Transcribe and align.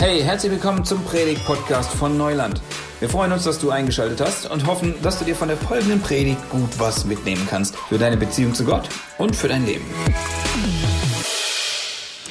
Hey, 0.00 0.22
herzlich 0.22 0.50
willkommen 0.50 0.82
zum 0.82 1.04
Predigt-Podcast 1.04 1.92
von 1.92 2.16
Neuland. 2.16 2.62
Wir 3.00 3.10
freuen 3.10 3.32
uns, 3.32 3.44
dass 3.44 3.58
du 3.58 3.70
eingeschaltet 3.70 4.22
hast 4.22 4.50
und 4.50 4.66
hoffen, 4.66 4.94
dass 5.02 5.18
du 5.18 5.26
dir 5.26 5.36
von 5.36 5.48
der 5.48 5.58
folgenden 5.58 6.00
Predigt 6.00 6.40
gut 6.48 6.70
was 6.78 7.04
mitnehmen 7.04 7.46
kannst 7.50 7.76
für 7.76 7.98
deine 7.98 8.16
Beziehung 8.16 8.54
zu 8.54 8.64
Gott 8.64 8.88
und 9.18 9.36
für 9.36 9.48
dein 9.48 9.66
Leben. 9.66 9.84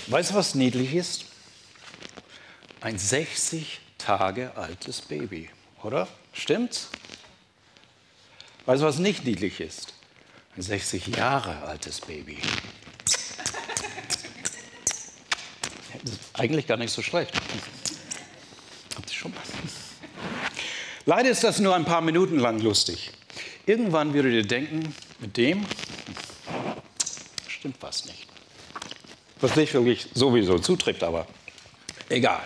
Weißt 0.08 0.32
du, 0.32 0.34
was 0.34 0.56
niedlich 0.56 0.96
ist? 0.96 1.26
Ein 2.82 2.98
60 2.98 3.82
Tage 4.00 4.58
altes 4.58 5.02
Baby, 5.02 5.52
oder? 5.84 6.08
Stimmt's? 6.34 6.90
Weißt 8.66 8.82
du, 8.82 8.88
was 8.88 8.98
nicht 8.98 9.26
niedlich 9.26 9.62
ist? 9.62 9.94
Ein 10.58 10.64
60 10.64 11.16
Jahre 11.16 11.62
altes 11.68 12.02
Baby. 12.02 12.40
Eigentlich 16.34 16.68
gar 16.68 16.78
nicht 16.78 16.92
so 16.92 17.02
schlecht. 17.02 17.34
Habt 18.96 19.10
ihr 19.10 19.16
schon 19.16 19.32
mal? 19.32 19.42
Leider 21.06 21.30
ist 21.30 21.44
das 21.44 21.60
nur 21.60 21.76
ein 21.76 21.86
paar 21.86 22.02
Minuten 22.02 22.40
lang 22.40 22.60
lustig. 22.62 23.12
Irgendwann 23.66 24.14
würdet 24.14 24.34
ihr 24.34 24.46
denken, 24.46 24.94
mit 25.20 25.38
dem 25.38 25.66
stimmt 27.48 27.78
was 27.82 28.06
nicht. 28.06 28.28
Was 29.42 29.56
nicht 29.56 29.74
wirklich 29.74 30.08
sowieso 30.14 30.60
zutrifft, 30.60 31.04
aber 31.04 31.28
egal. 32.10 32.44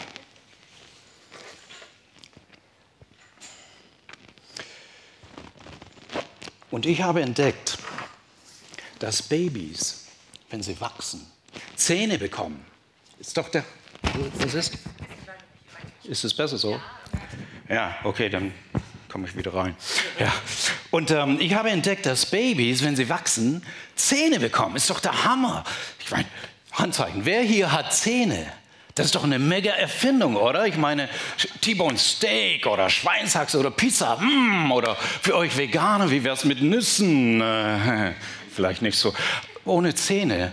Und 6.72 6.88
ich 6.88 7.02
habe 7.02 7.22
entdeckt, 7.22 7.78
dass 8.98 9.22
Babys, 9.22 10.08
wenn 10.50 10.64
sie 10.64 10.80
wachsen, 10.82 11.26
Zähne 11.76 12.18
bekommen. 12.18 12.66
Ist 13.24 13.38
doch 13.38 13.48
der. 13.48 13.64
Was 14.40 14.54
ist? 14.54 14.78
Ist 16.04 16.26
es 16.26 16.34
besser 16.34 16.58
so? 16.58 16.78
Ja, 17.70 17.96
okay, 18.04 18.28
dann 18.28 18.54
komme 19.10 19.26
ich 19.28 19.38
wieder 19.38 19.54
rein. 19.54 19.78
Ja. 20.20 20.34
Und 20.92 21.10
ähm, 21.10 21.38
ich 21.40 21.54
habe 21.54 21.70
entdeckt, 21.70 22.06
dass 22.06 22.26
Babys, 22.26 22.84
wenn 22.84 22.98
sie 22.98 23.08
wachsen, 23.08 23.66
Zähne 23.96 24.42
bekommen. 24.42 24.76
Ist 24.76 24.90
doch 24.90 25.00
der 25.00 25.24
Hammer. 25.24 25.64
Ich 26.00 26.12
meine, 26.12 26.26
Handzeichen. 26.74 27.24
Wer 27.24 27.44
hier 27.44 27.72
hat 27.72 27.94
Zähne? 27.94 28.46
Das 28.94 29.06
ist 29.06 29.16
doch 29.16 29.24
eine 29.24 29.40
mega 29.40 29.72
Erfindung, 29.72 30.36
oder? 30.36 30.68
Ich 30.68 30.76
meine, 30.76 31.08
T-Bone 31.62 31.98
Steak 31.98 32.68
oder 32.68 32.90
Schweinshaxe 32.90 33.58
oder 33.58 33.72
Pizza, 33.72 34.18
mm, 34.18 34.70
oder 34.70 34.98
für 34.98 35.38
euch 35.38 35.56
Veganer, 35.56 36.12
wie 36.12 36.26
wäre 36.26 36.36
es 36.36 36.44
mit 36.44 36.62
Nüssen? 36.62 37.40
Äh, 37.40 38.16
vielleicht 38.54 38.82
nicht 38.82 38.98
so. 38.98 39.16
Ohne 39.64 39.96
Zähne, 39.96 40.52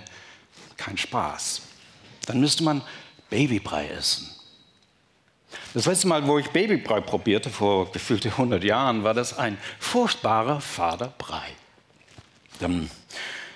kein 0.77 0.97
Spaß. 0.97 1.63
Dann 2.31 2.41
müsste 2.41 2.63
man 2.63 2.81
Babybrei 3.29 3.89
essen. 3.89 4.31
Das 5.75 5.87
letzte 5.87 6.07
Mal, 6.07 6.25
wo 6.29 6.39
ich 6.39 6.49
Babybrei 6.51 7.01
probierte, 7.01 7.51
vor 7.51 7.91
gefühlte 7.91 8.29
100 8.29 8.63
Jahren, 8.63 9.03
war 9.03 9.15
das 9.15 9.37
ein 9.37 9.59
furchtbarer 9.81 10.61
fader. 10.61 11.13
Dann 12.61 12.89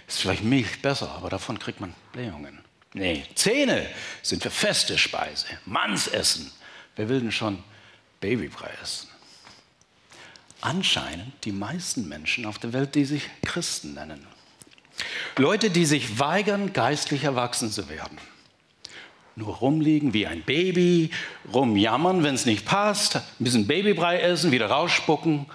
ist 0.08 0.22
vielleicht 0.22 0.42
Milch 0.42 0.82
besser, 0.82 1.08
aber 1.12 1.30
davon 1.30 1.60
kriegt 1.60 1.80
man 1.80 1.94
Blähungen. 2.12 2.58
Nee, 2.94 3.24
Zähne 3.36 3.88
sind 4.22 4.42
für 4.42 4.50
feste 4.50 4.98
Speise. 4.98 5.46
Mannsessen. 5.66 6.50
Wer 6.96 7.08
will 7.08 7.20
denn 7.20 7.32
schon 7.32 7.62
Babybrei 8.20 8.70
essen? 8.82 9.08
Anscheinend 10.60 11.44
die 11.44 11.52
meisten 11.52 12.08
Menschen 12.08 12.44
auf 12.44 12.58
der 12.58 12.72
Welt, 12.72 12.96
die 12.96 13.04
sich 13.04 13.30
Christen 13.44 13.94
nennen. 13.94 14.26
Leute, 15.36 15.70
die 15.70 15.86
sich 15.86 16.18
weigern, 16.18 16.72
geistlich 16.72 17.22
erwachsen 17.22 17.70
zu 17.70 17.88
werden. 17.88 18.18
Nur 19.36 19.56
rumliegen 19.56 20.14
wie 20.14 20.26
ein 20.26 20.42
Baby, 20.42 21.10
rumjammern, 21.52 22.22
wenn 22.22 22.34
es 22.34 22.46
nicht 22.46 22.64
passt, 22.64 23.16
ein 23.16 23.22
bisschen 23.38 23.66
Babybrei 23.66 24.20
essen, 24.20 24.52
wieder 24.52 24.66
rausspucken 24.66 25.46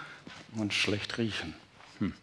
und 0.58 0.73
schlecht 0.73 1.17
riechen. 1.17 1.53
Hm. 1.99 2.14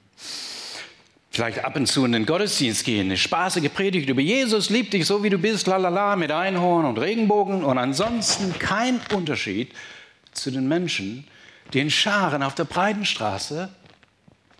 Vielleicht 1.30 1.64
ab 1.64 1.76
und 1.76 1.86
zu 1.86 2.04
in 2.04 2.12
den 2.12 2.26
Gottesdienst 2.26 2.84
gehen, 2.84 3.06
eine 3.06 3.16
spaßige 3.16 3.70
Predigt 3.72 4.08
über 4.08 4.20
Jesus, 4.20 4.68
liebt 4.68 4.92
dich 4.92 5.06
so 5.06 5.22
wie 5.22 5.30
du 5.30 5.38
bist, 5.38 5.66
lalala, 5.66 6.16
mit 6.16 6.30
Einhorn 6.30 6.84
und 6.84 6.98
Regenbogen 6.98 7.64
und 7.64 7.78
ansonsten 7.78 8.58
kein 8.58 9.00
Unterschied 9.14 9.72
zu 10.32 10.50
den 10.50 10.68
Menschen, 10.68 11.26
die 11.72 11.80
in 11.80 11.90
Scharen 11.90 12.42
auf 12.42 12.54
der 12.54 12.64
Breitenstraße 12.64 13.70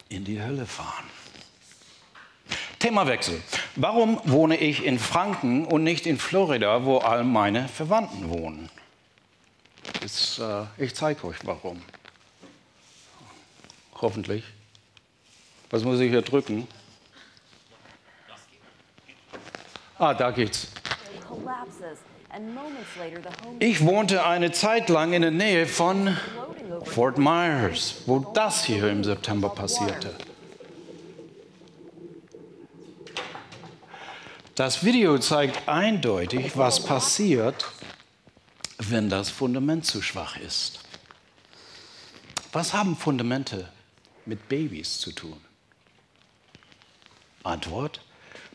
in 0.09 0.25
die 0.25 0.41
Hölle 0.41 0.67
fahren. 0.67 1.06
Themawechsel. 2.87 3.43
Warum 3.75 4.21
wohne 4.25 4.57
ich 4.59 4.85
in 4.85 5.01
Franken 5.01 5.65
und 5.65 5.83
nicht 5.83 6.07
in 6.07 6.19
Florida, 6.19 6.85
wo 6.85 6.99
all 6.99 7.25
meine 7.25 7.67
Verwandten 7.67 8.31
wohnen? 8.31 8.71
Das, 10.03 10.39
äh, 10.39 10.85
ich 10.85 10.95
zeige 10.95 11.27
euch 11.27 11.39
warum. 11.43 11.83
Hoffentlich. 14.01 14.45
Was 15.71 15.83
muss 15.83 15.99
ich 15.99 16.11
hier 16.11 16.23
drücken? 16.23 16.69
Ah, 19.99 20.15
da 20.15 20.31
geht's. 20.31 20.69
Ich 23.59 23.85
wohnte 23.85 24.25
eine 24.25 24.53
Zeit 24.53 24.89
lang 24.89 25.13
in 25.13 25.23
der 25.23 25.31
Nähe 25.33 25.67
von 25.67 26.17
Fort 26.85 27.19
Myers, 27.19 28.03
wo 28.07 28.21
das 28.21 28.65
hier 28.65 28.89
im 28.91 29.03
September 29.03 29.49
passierte. 29.49 30.15
Das 34.57 34.83
Video 34.83 35.19
zeigt 35.19 35.69
eindeutig, 35.69 36.57
was 36.57 36.83
passiert, 36.83 37.67
wenn 38.79 39.11
das 39.11 39.29
Fundament 39.29 39.85
zu 39.85 40.01
schwach 40.01 40.39
ist. 40.39 40.81
Was 42.53 42.73
haben 42.73 42.97
Fundamente 42.97 43.69
mit 44.25 44.49
Babys 44.49 44.99
zu 44.99 45.13
tun? 45.13 45.39
Antwort, 47.45 48.01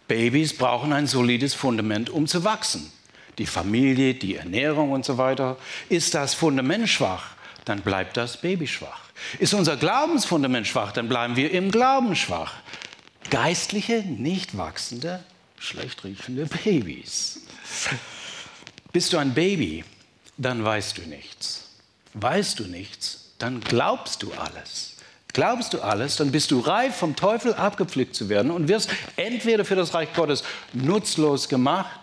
Babys 0.07 0.57
brauchen 0.57 0.91
ein 0.91 1.05
solides 1.05 1.53
Fundament, 1.53 2.09
um 2.09 2.25
zu 2.25 2.43
wachsen. 2.43 2.91
Die 3.37 3.45
Familie, 3.45 4.15
die 4.15 4.37
Ernährung 4.37 4.91
und 4.91 5.05
so 5.05 5.19
weiter. 5.19 5.55
Ist 5.87 6.15
das 6.15 6.33
Fundament 6.33 6.89
schwach, 6.89 7.35
dann 7.65 7.81
bleibt 7.81 8.17
das 8.17 8.41
Baby 8.41 8.65
schwach. 8.65 9.03
Ist 9.37 9.53
unser 9.53 9.77
Glaubensfundament 9.77 10.65
schwach, 10.65 10.93
dann 10.93 11.07
bleiben 11.07 11.35
wir 11.35 11.51
im 11.51 11.69
Glauben 11.69 12.15
schwach. 12.15 12.55
Geistliche, 13.29 14.01
nicht 14.01 14.57
wachsende 14.57 15.23
schlecht 15.61 16.03
riechende 16.03 16.45
Babys. 16.45 17.39
Bist 18.91 19.13
du 19.13 19.17
ein 19.17 19.33
Baby, 19.33 19.85
dann 20.37 20.63
weißt 20.63 20.97
du 20.97 21.03
nichts. 21.03 21.69
Weißt 22.13 22.59
du 22.59 22.63
nichts, 22.63 23.31
dann 23.37 23.61
glaubst 23.61 24.23
du 24.23 24.33
alles. 24.33 24.95
Glaubst 25.33 25.73
du 25.73 25.81
alles, 25.81 26.17
dann 26.17 26.31
bist 26.31 26.51
du 26.51 26.59
reif, 26.59 26.97
vom 26.97 27.15
Teufel 27.15 27.53
abgepflückt 27.53 28.15
zu 28.15 28.27
werden 28.27 28.51
und 28.51 28.67
wirst 28.67 28.89
entweder 29.15 29.63
für 29.63 29.75
das 29.75 29.93
Reich 29.93 30.13
Gottes 30.13 30.43
nutzlos 30.73 31.47
gemacht 31.47 32.01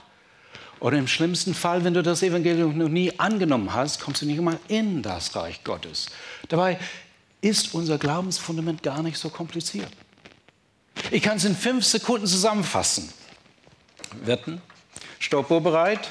oder 0.81 0.97
im 0.97 1.09
schlimmsten 1.09 1.53
Fall, 1.53 1.85
wenn 1.85 1.93
du 1.93 2.03
das 2.03 2.23
Evangelium 2.23 2.79
noch 2.79 2.89
nie 2.89 3.19
angenommen 3.19 3.75
hast, 3.75 4.01
kommst 4.01 4.23
du 4.23 4.27
nicht 4.27 4.39
einmal 4.39 4.59
in 4.69 5.03
das 5.03 5.37
Reich 5.37 5.63
Gottes. 5.65 6.07
Dabei 6.49 6.79
ist 7.43 7.75
unser 7.75 7.99
Glaubensfundament 7.99 8.83
gar 8.83 9.03
nicht 9.03 9.19
so 9.19 9.29
kompliziert. 9.29 9.91
Ich 11.11 11.23
kann 11.23 11.37
es 11.37 11.45
in 11.45 11.55
fünf 11.55 11.85
Sekunden 11.85 12.27
zusammenfassen. 12.27 13.13
Wetten? 14.25 14.61
Stoppuhr 15.19 15.61
bereit? 15.61 16.09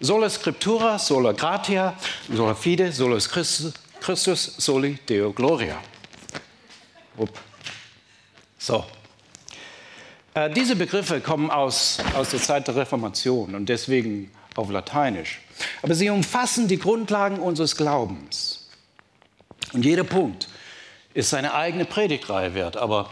Sola 0.00 0.28
Scriptura, 0.28 0.98
sola 0.98 1.32
gratia, 1.32 1.94
sola 2.32 2.54
fide, 2.54 2.90
solus 2.92 3.28
Christus, 3.28 3.72
Christus 4.00 4.54
soli 4.58 4.98
Deo 5.08 5.32
gloria. 5.32 5.80
Upp. 7.16 7.38
So. 8.58 8.84
Äh, 10.34 10.50
diese 10.50 10.74
Begriffe 10.76 11.20
kommen 11.20 11.50
aus, 11.50 11.98
aus 12.14 12.30
der 12.30 12.40
Zeit 12.40 12.66
der 12.66 12.76
Reformation 12.76 13.54
und 13.54 13.68
deswegen 13.68 14.30
auf 14.56 14.70
Lateinisch. 14.70 15.40
Aber 15.82 15.94
sie 15.94 16.10
umfassen 16.10 16.68
die 16.68 16.78
Grundlagen 16.78 17.38
unseres 17.38 17.76
Glaubens. 17.76 18.68
Und 19.72 19.84
jeder 19.84 20.04
Punkt 20.04 20.48
ist 21.14 21.30
seine 21.30 21.54
eigene 21.54 21.84
Predigtreihe 21.84 22.54
wert. 22.54 22.76
Aber 22.76 23.10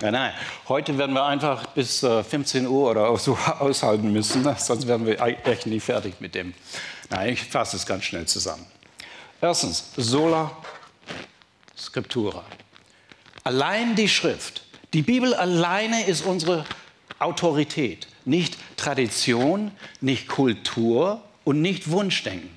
ja, 0.00 0.10
nein, 0.10 0.32
heute 0.68 0.96
werden 0.96 1.14
wir 1.14 1.24
einfach 1.24 1.66
bis 1.66 2.00
15 2.00 2.64
äh, 2.64 2.68
Uhr 2.68 2.90
oder 2.90 3.16
so 3.18 3.36
aushalten 3.58 4.12
müssen, 4.12 4.42
sonst 4.56 4.86
werden 4.86 5.06
wir 5.06 5.20
echt 5.20 5.66
nie 5.66 5.80
fertig 5.80 6.20
mit 6.20 6.34
dem. 6.34 6.54
Nein, 7.10 7.34
ich 7.34 7.42
fasse 7.42 7.76
es 7.76 7.84
ganz 7.84 8.04
schnell 8.04 8.26
zusammen. 8.26 8.66
Erstens, 9.40 9.90
sola 9.96 10.50
scriptura. 11.76 12.44
Allein 13.44 13.94
die 13.94 14.08
Schrift. 14.08 14.62
Die 14.92 15.02
Bibel 15.02 15.34
alleine 15.34 16.04
ist 16.06 16.24
unsere 16.24 16.64
Autorität. 17.18 18.06
Nicht 18.24 18.56
Tradition, 18.76 19.70
nicht 20.00 20.28
Kultur 20.28 21.22
und 21.44 21.62
nicht 21.62 21.90
Wunschdenken. 21.90 22.56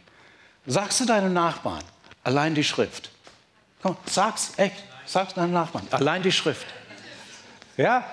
Sagst 0.65 0.99
du 0.99 1.05
deinem 1.05 1.33
Nachbarn, 1.33 1.83
allein 2.23 2.55
die 2.55 2.63
Schrift. 2.63 3.11
Komm, 3.81 3.97
sag's 4.05 4.53
echt, 4.57 4.83
sag's 5.05 5.33
deinem 5.33 5.51
Nachbarn, 5.51 5.87
allein 5.91 6.23
die 6.23 6.31
Schrift. 6.31 6.65
Ja? 7.77 8.05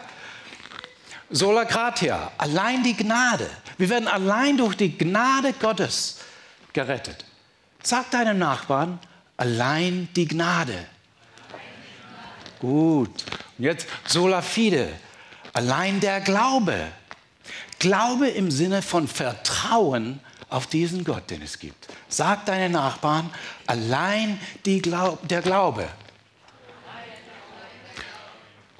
Sola 1.30 1.64
gratia, 1.64 2.32
allein 2.38 2.82
die 2.82 2.96
Gnade. 2.96 3.48
Wir 3.78 3.88
werden 3.88 4.08
allein 4.08 4.56
durch 4.56 4.76
die 4.76 4.96
Gnade 4.96 5.52
Gottes 5.52 6.18
gerettet. 6.72 7.24
Sag 7.82 8.10
deinem 8.10 8.38
Nachbarn, 8.38 8.98
allein 9.36 10.08
die 10.16 10.26
Gnade. 10.26 10.86
Gut. 12.58 13.24
Und 13.58 13.64
jetzt 13.64 13.86
sola 14.06 14.42
fide, 14.42 14.88
allein 15.52 16.00
der 16.00 16.20
Glaube. 16.20 16.76
Glaube 17.78 18.28
im 18.28 18.50
Sinne 18.50 18.82
von 18.82 19.08
Vertrauen 19.08 20.20
auf 20.50 20.66
diesen 20.66 21.04
Gott, 21.04 21.30
den 21.30 21.42
es 21.42 21.58
gibt. 21.58 21.88
Sag 22.08 22.44
deinen 22.44 22.72
Nachbarn, 22.72 23.30
allein 23.66 24.38
Glaub, 24.64 25.26
der 25.28 25.40
Glaube. 25.40 25.88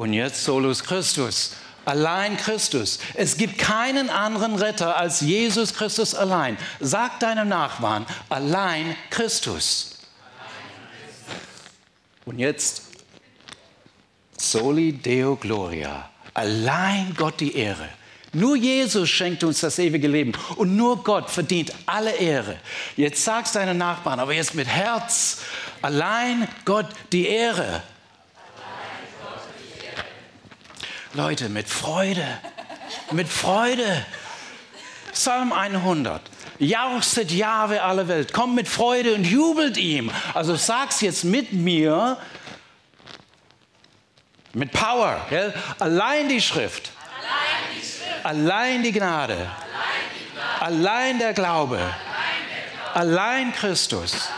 Und 0.01 0.15
jetzt 0.15 0.45
solus 0.45 0.83
Christus, 0.83 1.57
allein 1.85 2.39
Christus. 2.39 3.01
Es 3.13 3.37
gibt 3.37 3.59
keinen 3.59 4.09
anderen 4.09 4.55
Retter 4.55 4.97
als 4.97 5.21
Jesus 5.21 5.75
Christus 5.75 6.15
allein. 6.15 6.57
Sag 6.81 7.21
deinem 7.21 7.49
Nachbarn, 7.49 8.07
allein 8.31 8.97
Christus. 9.11 9.99
Und 12.25 12.39
jetzt 12.39 12.85
soli 14.39 14.95
Deo 14.95 15.37
Gloria, 15.37 16.09
allein 16.33 17.13
Gott 17.15 17.39
die 17.39 17.55
Ehre. 17.55 17.91
Nur 18.33 18.57
Jesus 18.57 19.11
schenkt 19.11 19.45
uns 19.45 19.61
das 19.61 19.79
ewige 19.79 20.09
Leben 20.09 20.33
und 20.57 20.77
nur 20.77 21.05
Gott 21.05 21.29
verdient 21.29 21.75
alle 21.85 22.13
Ehre. 22.13 22.59
Jetzt 22.97 23.23
sagst 23.23 23.55
deinen 23.55 23.77
Nachbarn, 23.77 24.19
aber 24.19 24.33
jetzt 24.33 24.55
mit 24.55 24.67
Herz, 24.67 25.43
allein 25.83 26.49
Gott 26.65 26.87
die 27.13 27.27
Ehre. 27.27 27.83
Leute, 31.13 31.49
mit 31.49 31.69
Freude, 31.69 32.27
mit 33.11 33.29
Freude. 33.29 34.07
Psalm 35.13 35.53
100. 35.53 36.23
Jauchzet 36.59 37.33
Jahwe 37.33 37.83
alle 37.83 38.07
Welt, 38.07 38.33
kommt 38.33 38.55
mit 38.55 38.69
Freude 38.69 39.15
und 39.15 39.25
jubelt 39.25 39.77
ihm. 39.77 40.11
Also 40.35 40.57
sag's 40.57 41.01
jetzt 41.01 41.25
mit 41.25 41.53
mir, 41.53 42.19
mit 44.53 44.73
Power. 44.73 45.27
Gell? 45.31 45.55
Allein 45.79 46.29
die 46.29 46.41
Schrift 46.41 46.93
Allein 48.23 48.83
die 48.83 48.93
Gnade. 48.93 49.51
Allein 50.61 51.19
der 51.19 51.33
Glaube. 51.33 51.79
Allein 52.95 53.53
Christus. 53.53 54.29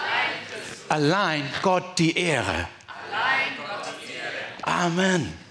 Allein 0.89 1.49
Gott 1.63 1.99
die 1.99 2.17
Ehre. 2.17 2.69
Amen. 4.63 5.42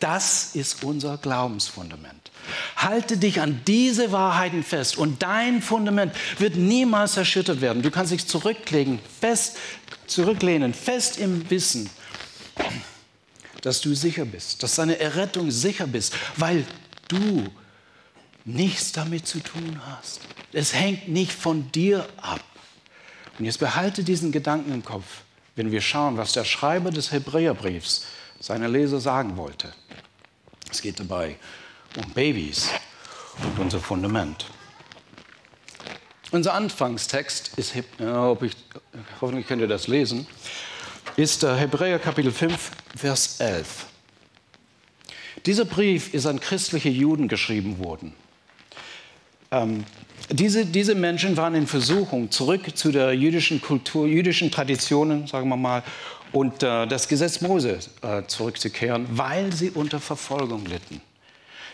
Das 0.00 0.54
ist 0.54 0.82
unser 0.82 1.18
Glaubensfundament. 1.18 2.30
Halte 2.76 3.18
dich 3.18 3.40
an 3.40 3.60
diese 3.66 4.12
Wahrheiten 4.12 4.64
fest 4.64 4.96
und 4.96 5.22
dein 5.22 5.60
Fundament 5.60 6.14
wird 6.38 6.56
niemals 6.56 7.18
erschüttert 7.18 7.60
werden. 7.60 7.82
Du 7.82 7.90
kannst 7.90 8.10
dich 8.10 8.26
zurücklegen, 8.26 8.98
fest, 9.20 9.58
zurücklehnen, 10.06 10.72
fest 10.72 11.18
im 11.18 11.48
Wissen, 11.50 11.90
dass 13.60 13.82
du 13.82 13.94
sicher 13.94 14.24
bist, 14.24 14.62
dass 14.62 14.76
deine 14.76 14.98
Errettung 14.98 15.50
sicher 15.50 15.86
bist, 15.86 16.14
weil 16.36 16.64
du 17.08 17.46
nichts 18.46 18.92
damit 18.92 19.26
zu 19.26 19.40
tun 19.40 19.80
hast. 19.86 20.20
Es 20.52 20.72
hängt 20.74 21.08
nicht 21.08 21.32
von 21.32 21.70
dir 21.72 22.08
ab. 22.16 22.42
Und 23.38 23.44
jetzt 23.44 23.58
behalte 23.58 24.02
diesen 24.02 24.32
Gedanken 24.32 24.72
im 24.72 24.84
Kopf, 24.84 25.04
wenn 25.56 25.70
wir 25.70 25.82
schauen, 25.82 26.16
was 26.16 26.32
der 26.32 26.44
Schreiber 26.44 26.90
des 26.90 27.12
Hebräerbriefs 27.12 28.06
seiner 28.40 28.68
Leser 28.68 29.00
sagen 29.00 29.36
wollte. 29.36 29.72
Es 30.70 30.82
geht 30.82 31.00
dabei 31.00 31.36
um 31.96 32.10
Babys 32.12 32.70
und 33.42 33.58
unser 33.58 33.80
Fundament. 33.80 34.46
Unser 36.30 36.54
Anfangstext 36.54 37.58
ist, 37.58 37.74
äh, 37.74 37.82
ich, 38.42 38.56
hoffentlich 39.20 39.48
könnt 39.48 39.60
ihr 39.60 39.68
das 39.68 39.88
lesen, 39.88 40.26
ist 41.16 41.42
Hebräer 41.42 41.98
Kapitel 41.98 42.30
5, 42.30 42.70
Vers 42.96 43.40
11. 43.40 43.86
Dieser 45.46 45.64
Brief 45.64 46.14
ist 46.14 46.26
an 46.26 46.38
christliche 46.38 46.88
Juden 46.88 47.26
geschrieben 47.26 47.78
worden. 47.78 48.14
Ähm, 49.50 49.84
diese, 50.28 50.64
diese 50.64 50.94
Menschen 50.94 51.36
waren 51.36 51.56
in 51.56 51.66
Versuchung, 51.66 52.30
zurück 52.30 52.76
zu 52.76 52.92
der 52.92 53.12
jüdischen 53.14 53.60
Kultur, 53.60 54.06
jüdischen 54.06 54.52
Traditionen, 54.52 55.26
sagen 55.26 55.48
wir 55.48 55.56
mal, 55.56 55.82
und 56.32 56.62
äh, 56.62 56.86
das 56.86 57.08
Gesetz 57.08 57.40
Mose 57.40 57.78
äh, 58.02 58.22
zurückzukehren, 58.26 59.06
weil 59.10 59.52
sie 59.52 59.70
unter 59.70 60.00
Verfolgung 60.00 60.64
litten. 60.66 61.00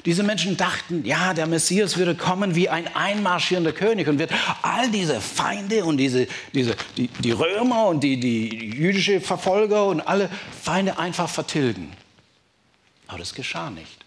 Diese 0.05 0.23
Menschen 0.23 0.57
dachten, 0.57 1.05
ja, 1.05 1.35
der 1.35 1.47
Messias 1.47 1.97
würde 1.97 2.15
kommen 2.15 2.55
wie 2.55 2.69
ein 2.69 2.95
einmarschierender 2.95 3.73
König 3.73 4.07
und 4.07 4.21
wird 4.21 4.31
all 4.63 4.89
diese 4.91 5.21
Feinde 5.21 5.85
und 5.85 5.97
diese, 5.97 6.29
diese, 6.55 6.77
die, 6.97 7.09
die 7.09 7.33
Römer 7.33 7.87
und 7.87 8.05
die, 8.05 8.21
die 8.21 8.71
jüdische 8.71 9.21
Verfolger 9.21 9.87
und 9.87 10.01
alle 10.01 10.31
Feinde 10.63 10.99
einfach 10.99 11.29
vertilgen. 11.29 11.91
Aber 13.09 13.19
das 13.19 13.35
geschah 13.35 13.71
nicht. 13.71 14.05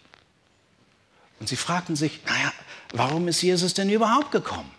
Und 1.41 1.49
sie 1.49 1.57
fragten 1.57 1.97
sich, 1.97 2.19
naja, 2.25 2.53
warum 2.93 3.27
ist 3.27 3.41
Jesus 3.41 3.73
denn 3.73 3.89
überhaupt 3.89 4.31
gekommen? 4.31 4.71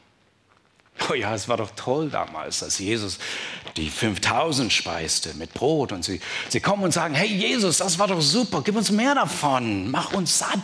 Oh 1.11 1.15
ja, 1.15 1.35
es 1.35 1.49
war 1.49 1.57
doch 1.57 1.71
toll 1.75 2.09
damals, 2.09 2.61
dass 2.61 2.79
Jesus 2.79 3.19
die 3.77 3.91
5000 3.91 4.73
speiste 4.73 5.35
mit 5.35 5.53
Brot 5.55 5.91
und 5.91 6.05
sie, 6.05 6.21
sie 6.49 6.61
kommen 6.61 6.85
und 6.85 6.93
sagen, 6.93 7.15
hey 7.15 7.27
Jesus, 7.27 7.79
das 7.79 7.99
war 7.99 8.07
doch 8.07 8.21
super, 8.21 8.63
gib 8.63 8.77
uns 8.77 8.91
mehr 8.91 9.15
davon, 9.15 9.91
mach 9.91 10.13
uns 10.13 10.39
satt. 10.39 10.61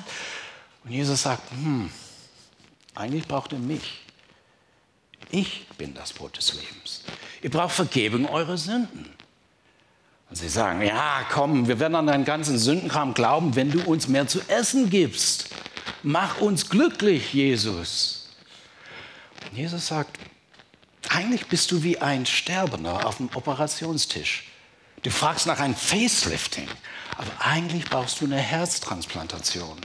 Und 0.85 0.93
Jesus 0.93 1.23
sagt, 1.23 1.51
hm, 1.51 1.91
eigentlich 2.95 3.27
braucht 3.27 3.53
ihr 3.53 3.59
mich. 3.59 4.03
Ich 5.31 5.67
bin 5.77 5.95
das 5.95 6.13
Brot 6.13 6.37
des 6.37 6.55
Lebens. 6.55 7.03
Ihr 7.43 7.51
braucht 7.51 7.75
Vergebung 7.75 8.29
eurer 8.29 8.57
Sünden. 8.57 9.07
Und 10.31 10.37
sie 10.37 10.49
sagen, 10.49 10.83
ja, 10.83 11.25
komm, 11.33 11.67
wir 11.67 11.81
werden 11.81 11.97
an 11.97 12.07
deinen 12.07 12.25
ganzen 12.25 12.59
Sündenkram 12.59 13.15
glauben, 13.15 13.57
wenn 13.57 13.73
du 13.73 13.83
uns 13.83 14.07
mehr 14.07 14.29
zu 14.29 14.41
essen 14.49 14.91
gibst. 14.91 15.49
Mach 16.05 16.41
uns 16.41 16.69
glücklich, 16.69 17.33
Jesus. 17.33 18.29
Und 19.51 19.57
Jesus 19.57 19.89
sagt, 19.89 20.19
eigentlich 21.17 21.47
bist 21.47 21.71
du 21.71 21.83
wie 21.83 21.99
ein 21.99 22.27
Sterbender 22.27 23.07
auf 23.07 23.17
dem 23.17 23.31
Operationstisch. 23.35 24.45
Du 25.03 25.11
fragst 25.11 25.47
nach 25.47 25.59
einem 25.61 25.75
Facelifting, 25.75 26.69
aber 27.17 27.31
eigentlich 27.39 27.87
brauchst 27.87 28.21
du 28.21 28.27
eine 28.27 28.37
Herztransplantation. 28.37 29.79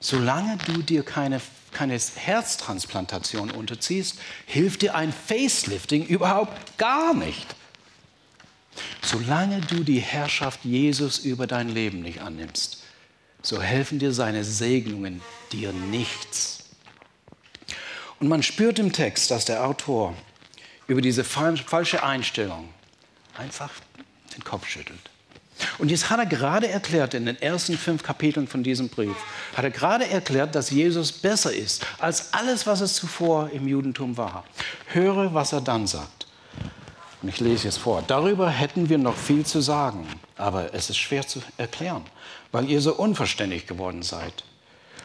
Solange 0.00 0.56
du 0.66 0.82
dir 0.82 1.02
keine, 1.02 1.42
keine 1.72 1.98
Herztransplantation 1.98 3.50
unterziehst, 3.50 4.18
hilft 4.46 4.80
dir 4.80 4.94
ein 4.94 5.12
Facelifting 5.12 6.06
überhaupt 6.06 6.78
gar 6.78 7.12
nicht. 7.12 7.54
Solange 9.02 9.60
du 9.60 9.84
die 9.84 10.00
Herrschaft 10.00 10.64
Jesus 10.64 11.18
über 11.18 11.46
dein 11.46 11.68
Leben 11.68 12.00
nicht 12.00 12.22
annimmst, 12.22 12.82
so 13.42 13.60
helfen 13.60 13.98
dir 13.98 14.14
seine 14.14 14.42
Segnungen 14.42 15.20
dir 15.52 15.74
nichts. 15.74 16.63
Und 18.24 18.30
man 18.30 18.42
spürt 18.42 18.78
im 18.78 18.90
Text, 18.90 19.30
dass 19.30 19.44
der 19.44 19.66
Autor 19.66 20.14
über 20.86 21.02
diese 21.02 21.24
falsche 21.24 22.02
Einstellung 22.02 22.70
einfach 23.36 23.68
den 24.34 24.42
Kopf 24.42 24.66
schüttelt. 24.66 25.10
Und 25.76 25.90
jetzt 25.90 26.08
hat 26.08 26.20
er 26.20 26.24
gerade 26.24 26.66
erklärt, 26.66 27.12
in 27.12 27.26
den 27.26 27.36
ersten 27.42 27.76
fünf 27.76 28.02
Kapiteln 28.02 28.48
von 28.48 28.62
diesem 28.62 28.88
Brief, 28.88 29.14
hat 29.54 29.64
er 29.66 29.70
gerade 29.70 30.08
erklärt, 30.08 30.54
dass 30.54 30.70
Jesus 30.70 31.12
besser 31.12 31.52
ist 31.52 31.84
als 31.98 32.32
alles, 32.32 32.66
was 32.66 32.80
es 32.80 32.94
zuvor 32.94 33.50
im 33.50 33.68
Judentum 33.68 34.16
war. 34.16 34.44
Höre, 34.86 35.34
was 35.34 35.52
er 35.52 35.60
dann 35.60 35.86
sagt. 35.86 36.26
Und 37.20 37.28
ich 37.28 37.40
lese 37.40 37.64
jetzt 37.64 37.76
vor. 37.76 38.02
Darüber 38.06 38.48
hätten 38.48 38.88
wir 38.88 38.96
noch 38.96 39.18
viel 39.18 39.44
zu 39.44 39.60
sagen, 39.60 40.08
aber 40.38 40.72
es 40.72 40.88
ist 40.88 40.96
schwer 40.96 41.26
zu 41.26 41.42
erklären, 41.58 42.06
weil 42.52 42.70
ihr 42.70 42.80
so 42.80 42.94
unverständlich 42.94 43.66
geworden 43.66 44.02
seid. 44.02 44.44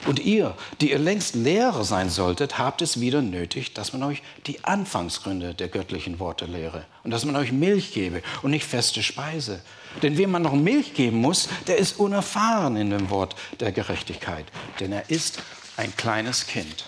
Und 0.05 0.19
ihr, 0.19 0.55
die 0.79 0.91
ihr 0.91 0.99
längst 0.99 1.35
Lehrer 1.35 1.83
sein 1.83 2.09
solltet, 2.09 2.57
habt 2.57 2.81
es 2.81 3.01
wieder 3.01 3.21
nötig, 3.21 3.73
dass 3.73 3.91
man 3.91 4.03
euch 4.03 4.23
die 4.47 4.63
Anfangsgründe 4.63 5.53
der 5.53 5.67
göttlichen 5.67 6.19
Worte 6.19 6.45
lehre 6.45 6.85
und 7.03 7.11
dass 7.11 7.25
man 7.25 7.35
euch 7.35 7.51
Milch 7.51 7.93
gebe 7.93 8.21
und 8.41 8.51
nicht 8.51 8.65
feste 8.65 9.03
Speise. 9.03 9.61
Denn 10.01 10.17
wem 10.17 10.31
man 10.31 10.41
noch 10.41 10.53
Milch 10.53 10.93
geben 10.93 11.17
muss, 11.17 11.49
der 11.67 11.77
ist 11.77 11.99
unerfahren 11.99 12.77
in 12.77 12.91
dem 12.91 13.09
Wort 13.09 13.35
der 13.59 13.71
Gerechtigkeit, 13.71 14.45
denn 14.79 14.93
er 14.93 15.09
ist 15.09 15.41
ein 15.75 15.95
kleines 15.97 16.47
Kind. 16.47 16.85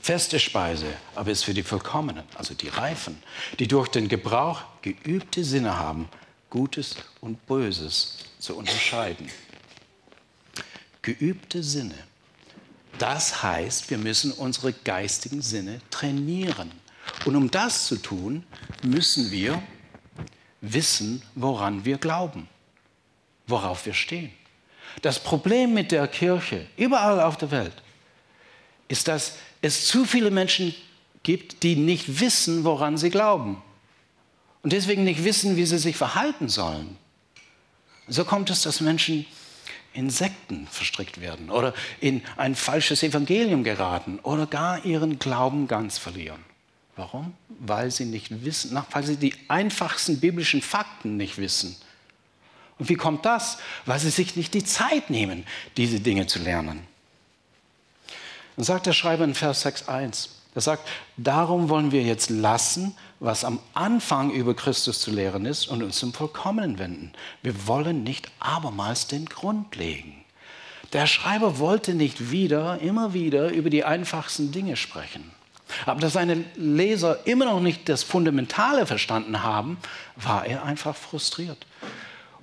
Feste 0.00 0.38
Speise 0.38 0.86
aber 1.14 1.30
ist 1.30 1.44
für 1.44 1.54
die 1.54 1.62
Vollkommenen, 1.62 2.24
also 2.34 2.54
die 2.54 2.68
Reifen, 2.68 3.22
die 3.58 3.68
durch 3.68 3.88
den 3.88 4.08
Gebrauch 4.08 4.60
geübte 4.82 5.44
Sinne 5.44 5.78
haben, 5.78 6.08
Gutes 6.50 6.96
und 7.20 7.46
Böses 7.46 8.18
zu 8.38 8.56
unterscheiden. 8.56 9.30
Geübte 11.04 11.62
Sinne. 11.62 11.94
Das 12.98 13.42
heißt, 13.42 13.90
wir 13.90 13.98
müssen 13.98 14.32
unsere 14.32 14.72
geistigen 14.72 15.42
Sinne 15.42 15.80
trainieren. 15.90 16.72
Und 17.26 17.36
um 17.36 17.50
das 17.50 17.86
zu 17.86 17.96
tun, 17.96 18.44
müssen 18.82 19.30
wir 19.30 19.62
wissen, 20.62 21.22
woran 21.34 21.84
wir 21.84 21.98
glauben. 21.98 22.48
worauf 23.46 23.84
wir 23.84 23.92
stehen. 23.92 24.32
Das 25.02 25.22
Problem 25.22 25.74
mit 25.74 25.92
der 25.92 26.08
Kirche 26.08 26.66
überall 26.78 27.20
auf 27.20 27.36
der 27.36 27.50
Welt 27.50 27.74
ist, 28.88 29.06
dass 29.06 29.36
es 29.60 29.86
zu 29.86 30.06
viele 30.06 30.30
Menschen 30.30 30.74
gibt, 31.22 31.62
die 31.62 31.76
nicht 31.76 32.20
wissen, 32.20 32.64
woran 32.64 32.96
sie 32.96 33.10
glauben. 33.10 33.62
Und 34.62 34.72
deswegen 34.72 35.04
nicht 35.04 35.24
wissen, 35.24 35.56
wie 35.56 35.66
sie 35.66 35.76
sich 35.76 35.96
verhalten 35.96 36.48
sollen. 36.48 36.96
So 38.08 38.24
kommt 38.24 38.48
es, 38.48 38.62
dass 38.62 38.80
Menschen 38.80 39.26
in 39.94 40.10
Sekten 40.10 40.66
verstrickt 40.66 41.20
werden 41.20 41.50
oder 41.50 41.72
in 42.00 42.22
ein 42.36 42.54
falsches 42.54 43.02
Evangelium 43.02 43.64
geraten 43.64 44.18
oder 44.22 44.46
gar 44.46 44.84
ihren 44.84 45.18
Glauben 45.18 45.68
ganz 45.68 45.98
verlieren. 45.98 46.44
Warum? 46.96 47.34
Weil 47.48 47.90
sie 47.90 48.04
nicht 48.04 48.44
wissen, 48.44 48.80
weil 48.90 49.04
sie 49.04 49.16
die 49.16 49.34
einfachsten 49.48 50.20
biblischen 50.20 50.62
Fakten 50.62 51.16
nicht 51.16 51.38
wissen. 51.38 51.76
Und 52.78 52.88
wie 52.88 52.96
kommt 52.96 53.24
das? 53.24 53.58
Weil 53.86 53.98
sie 53.98 54.10
sich 54.10 54.36
nicht 54.36 54.52
die 54.54 54.64
Zeit 54.64 55.10
nehmen, 55.10 55.46
diese 55.76 56.00
Dinge 56.00 56.26
zu 56.26 56.40
lernen. 56.40 56.86
Dann 58.56 58.64
sagt 58.64 58.86
der 58.86 58.92
Schreiber 58.92 59.24
in 59.24 59.34
Vers 59.34 59.64
6.1, 59.64 60.28
er 60.54 60.60
sagt, 60.60 60.88
darum 61.16 61.68
wollen 61.68 61.90
wir 61.90 62.02
jetzt 62.02 62.30
lassen, 62.30 62.94
was 63.18 63.44
am 63.44 63.58
Anfang 63.72 64.30
über 64.30 64.54
Christus 64.54 65.00
zu 65.00 65.10
lehren 65.10 65.46
ist 65.46 65.66
und 65.66 65.82
uns 65.82 65.98
zum 65.98 66.12
Vollkommenen 66.12 66.78
wenden. 66.78 67.12
Wir 67.42 67.66
wollen 67.66 68.04
nicht 68.04 68.30
abermals 68.38 69.06
den 69.06 69.26
Grund 69.26 69.74
legen. 69.76 70.24
Der 70.92 71.06
Schreiber 71.08 71.58
wollte 71.58 71.94
nicht 71.94 72.30
wieder, 72.30 72.78
immer 72.80 73.14
wieder 73.14 73.50
über 73.50 73.68
die 73.68 73.84
einfachsten 73.84 74.52
Dinge 74.52 74.76
sprechen. 74.76 75.32
Aber 75.86 76.00
dass 76.00 76.12
seine 76.12 76.44
Leser 76.54 77.26
immer 77.26 77.46
noch 77.46 77.60
nicht 77.60 77.88
das 77.88 78.04
Fundamentale 78.04 78.86
verstanden 78.86 79.42
haben, 79.42 79.78
war 80.14 80.46
er 80.46 80.64
einfach 80.64 80.94
frustriert. 80.94 81.66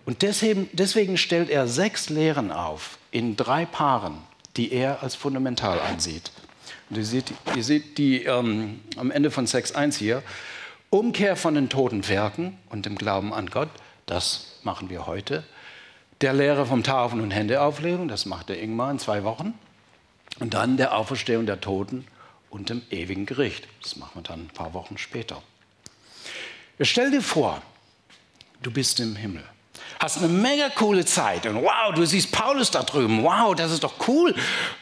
Und 0.06 0.22
deswegen, 0.22 0.68
deswegen 0.74 1.18
stellt 1.18 1.50
er 1.50 1.68
sechs 1.68 2.10
Lehren 2.10 2.52
auf 2.52 2.98
in 3.12 3.38
drei 3.38 3.66
Paaren, 3.66 4.18
die 4.58 4.74
er 4.74 5.02
als 5.02 5.16
fundamental 5.16 5.80
ansieht. 5.80 6.32
Und 6.92 6.98
ihr 6.98 7.06
seht, 7.06 7.32
ihr 7.56 7.64
seht 7.64 7.98
die 7.98 8.26
ähm, 8.26 8.82
am 8.98 9.12
Ende 9.12 9.32
von 9.32 9.48
6.1 9.48 9.98
hier. 9.98 10.24
Umkehr 10.90 11.38
von 11.38 11.56
den 11.56 11.70
toten 11.70 12.06
Werken 12.10 12.58
und 12.70 12.86
dem 12.86 12.98
Glauben 12.98 13.34
an 13.34 13.50
Gott, 13.50 13.70
das 14.08 14.58
machen 14.64 14.90
wir 14.90 15.08
heute. 15.08 15.46
Der 16.20 16.34
Lehre 16.34 16.66
vom 16.66 16.84
Taufen 16.84 17.22
und 17.22 17.32
Händeauflegen, 17.32 18.10
das 18.10 18.26
macht 18.26 18.50
der 18.50 18.62
Ingmar 18.62 18.92
in 18.92 19.00
zwei 19.00 19.24
Wochen. 19.24 19.54
Und 20.40 20.54
dann 20.54 20.76
der 20.76 20.98
Auferstehung 20.98 21.46
der 21.46 21.62
Toten 21.62 22.06
und 22.50 22.70
dem 22.70 22.82
ewigen 22.90 23.26
Gericht. 23.26 23.70
Das 23.82 23.96
machen 23.96 24.12
wir 24.16 24.24
dann 24.24 24.42
ein 24.42 24.54
paar 24.54 24.74
Wochen 24.74 24.98
später. 24.98 25.42
Stell 26.82 27.10
dir 27.10 27.22
vor, 27.22 27.62
du 28.64 28.70
bist 28.70 29.00
im 29.00 29.16
Himmel 29.16 29.46
hast 30.00 30.18
eine 30.18 30.28
mega 30.28 30.70
coole 30.70 31.06
Zeit 31.06 31.46
und 31.46 31.56
wow, 31.56 31.94
du 31.94 32.06
siehst 32.06 32.32
Paulus 32.32 32.72
da 32.72 32.84
drüben, 32.84 33.24
wow, 33.24 33.56
das 33.56 33.72
ist 33.72 33.84
doch 33.84 34.08
cool. 34.08 34.36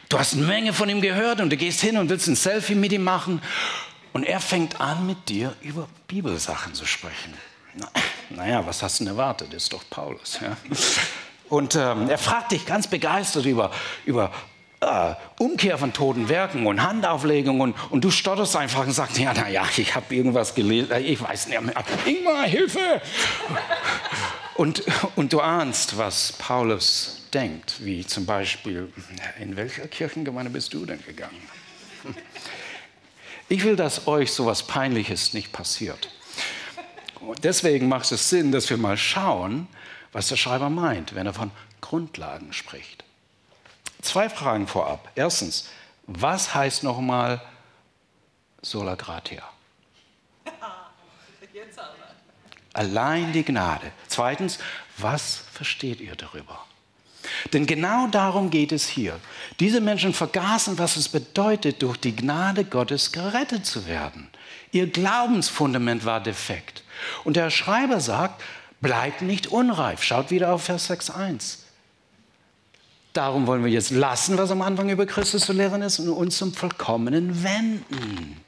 Du 0.08 0.18
hast 0.18 0.34
eine 0.34 0.44
Menge 0.44 0.72
von 0.72 0.88
ihm 0.88 1.00
gehört 1.00 1.40
und 1.40 1.50
du 1.50 1.56
gehst 1.56 1.80
hin 1.80 1.96
und 1.96 2.08
willst 2.08 2.26
ein 2.28 2.36
Selfie 2.36 2.74
mit 2.74 2.92
ihm 2.92 3.04
machen 3.04 3.42
und 4.12 4.24
er 4.24 4.40
fängt 4.40 4.80
an 4.80 5.06
mit 5.06 5.28
dir 5.28 5.54
über 5.62 5.88
Bibelsachen 6.08 6.74
zu 6.74 6.84
sprechen. 6.84 7.34
naja, 8.30 8.66
was 8.66 8.82
hast 8.82 9.00
du 9.00 9.04
denn 9.04 9.14
erwartet? 9.14 9.48
Das 9.52 9.64
ist 9.64 9.72
doch 9.72 9.84
Paulus. 9.88 10.40
Ja? 10.40 10.56
Und 11.48 11.74
ähm, 11.74 12.08
er 12.08 12.18
fragt 12.18 12.52
dich 12.52 12.64
ganz 12.64 12.86
begeistert 12.86 13.44
über, 13.44 13.72
über 14.04 14.30
äh, 14.80 15.14
Umkehr 15.38 15.78
von 15.78 15.92
toten 15.92 16.28
Werken 16.28 16.66
und 16.66 16.82
Handauflegung 16.82 17.60
und, 17.60 17.74
und 17.90 18.02
du 18.02 18.10
stotterst 18.10 18.56
einfach 18.56 18.86
und 18.86 18.92
sagst, 18.92 19.18
ja, 19.18 19.34
naja, 19.34 19.64
ich 19.76 19.94
habe 19.94 20.14
irgendwas 20.14 20.54
gelesen, 20.54 20.90
ich 21.04 21.20
weiß 21.20 21.48
nicht 21.48 21.60
mehr. 21.60 21.74
Ingmar, 22.06 22.44
Hilfe! 22.44 23.02
Und, 24.60 24.84
und 25.16 25.32
du 25.32 25.40
ahnst, 25.40 25.96
was 25.96 26.34
Paulus 26.34 27.22
denkt, 27.32 27.82
wie 27.82 28.06
zum 28.06 28.26
Beispiel, 28.26 28.92
in 29.38 29.56
welcher 29.56 29.88
Kirchengemeinde 29.88 30.50
bist 30.50 30.74
du 30.74 30.84
denn 30.84 31.02
gegangen? 31.02 31.40
Ich 33.48 33.64
will, 33.64 33.74
dass 33.74 34.06
euch 34.06 34.32
so 34.32 34.42
etwas 34.42 34.66
Peinliches 34.66 35.32
nicht 35.32 35.50
passiert. 35.50 36.10
Deswegen 37.42 37.88
macht 37.88 38.12
es 38.12 38.28
Sinn, 38.28 38.52
dass 38.52 38.68
wir 38.68 38.76
mal 38.76 38.98
schauen, 38.98 39.66
was 40.12 40.28
der 40.28 40.36
Schreiber 40.36 40.68
meint, 40.68 41.14
wenn 41.14 41.24
er 41.24 41.32
von 41.32 41.50
Grundlagen 41.80 42.52
spricht. 42.52 43.02
Zwei 44.02 44.28
Fragen 44.28 44.66
vorab. 44.66 45.10
Erstens, 45.14 45.70
was 46.06 46.54
heißt 46.54 46.82
nochmal 46.82 47.40
sola 48.60 48.94
gratia? 48.94 49.42
Allein 52.72 53.32
die 53.32 53.44
Gnade. 53.44 53.90
Zweitens, 54.06 54.58
was 54.96 55.42
versteht 55.52 56.00
ihr 56.00 56.14
darüber? 56.14 56.64
Denn 57.52 57.66
genau 57.66 58.06
darum 58.06 58.50
geht 58.50 58.72
es 58.72 58.88
hier. 58.88 59.18
Diese 59.58 59.80
Menschen 59.80 60.14
vergaßen, 60.14 60.78
was 60.78 60.96
es 60.96 61.08
bedeutet, 61.08 61.82
durch 61.82 61.98
die 61.98 62.16
Gnade 62.16 62.64
Gottes 62.64 63.12
gerettet 63.12 63.66
zu 63.66 63.86
werden. 63.86 64.28
Ihr 64.72 64.86
Glaubensfundament 64.86 66.04
war 66.04 66.22
defekt. 66.22 66.82
Und 67.24 67.36
der 67.36 67.50
Schreiber 67.50 68.00
sagt, 68.00 68.42
bleibt 68.80 69.22
nicht 69.22 69.48
unreif. 69.48 70.02
Schaut 70.02 70.30
wieder 70.30 70.52
auf 70.52 70.64
Vers 70.64 70.90
6.1. 70.90 71.58
Darum 73.12 73.48
wollen 73.48 73.64
wir 73.64 73.70
jetzt 73.70 73.90
lassen, 73.90 74.38
was 74.38 74.52
am 74.52 74.62
Anfang 74.62 74.88
über 74.88 75.04
Christus 75.04 75.46
zu 75.46 75.52
lehren 75.52 75.82
ist, 75.82 75.98
und 75.98 76.10
uns 76.10 76.38
zum 76.38 76.52
Vollkommenen 76.52 77.42
wenden. 77.42 78.40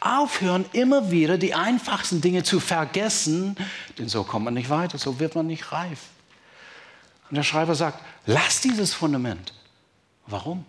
Aufhören, 0.00 0.64
immer 0.72 1.12
wieder 1.12 1.38
die 1.38 1.54
einfachsten 1.54 2.20
Dinge 2.20 2.42
zu 2.42 2.58
vergessen, 2.58 3.56
denn 3.96 4.08
so 4.08 4.24
kommt 4.24 4.44
man 4.44 4.54
nicht 4.54 4.70
weiter, 4.70 4.98
so 4.98 5.20
wird 5.20 5.36
man 5.36 5.46
nicht 5.46 5.70
reif. 5.70 6.00
Und 7.30 7.36
der 7.36 7.44
Schreiber 7.44 7.76
sagt, 7.76 8.02
lass 8.26 8.60
dieses 8.60 8.92
Fundament. 8.92 9.52
Warum? 10.26 10.64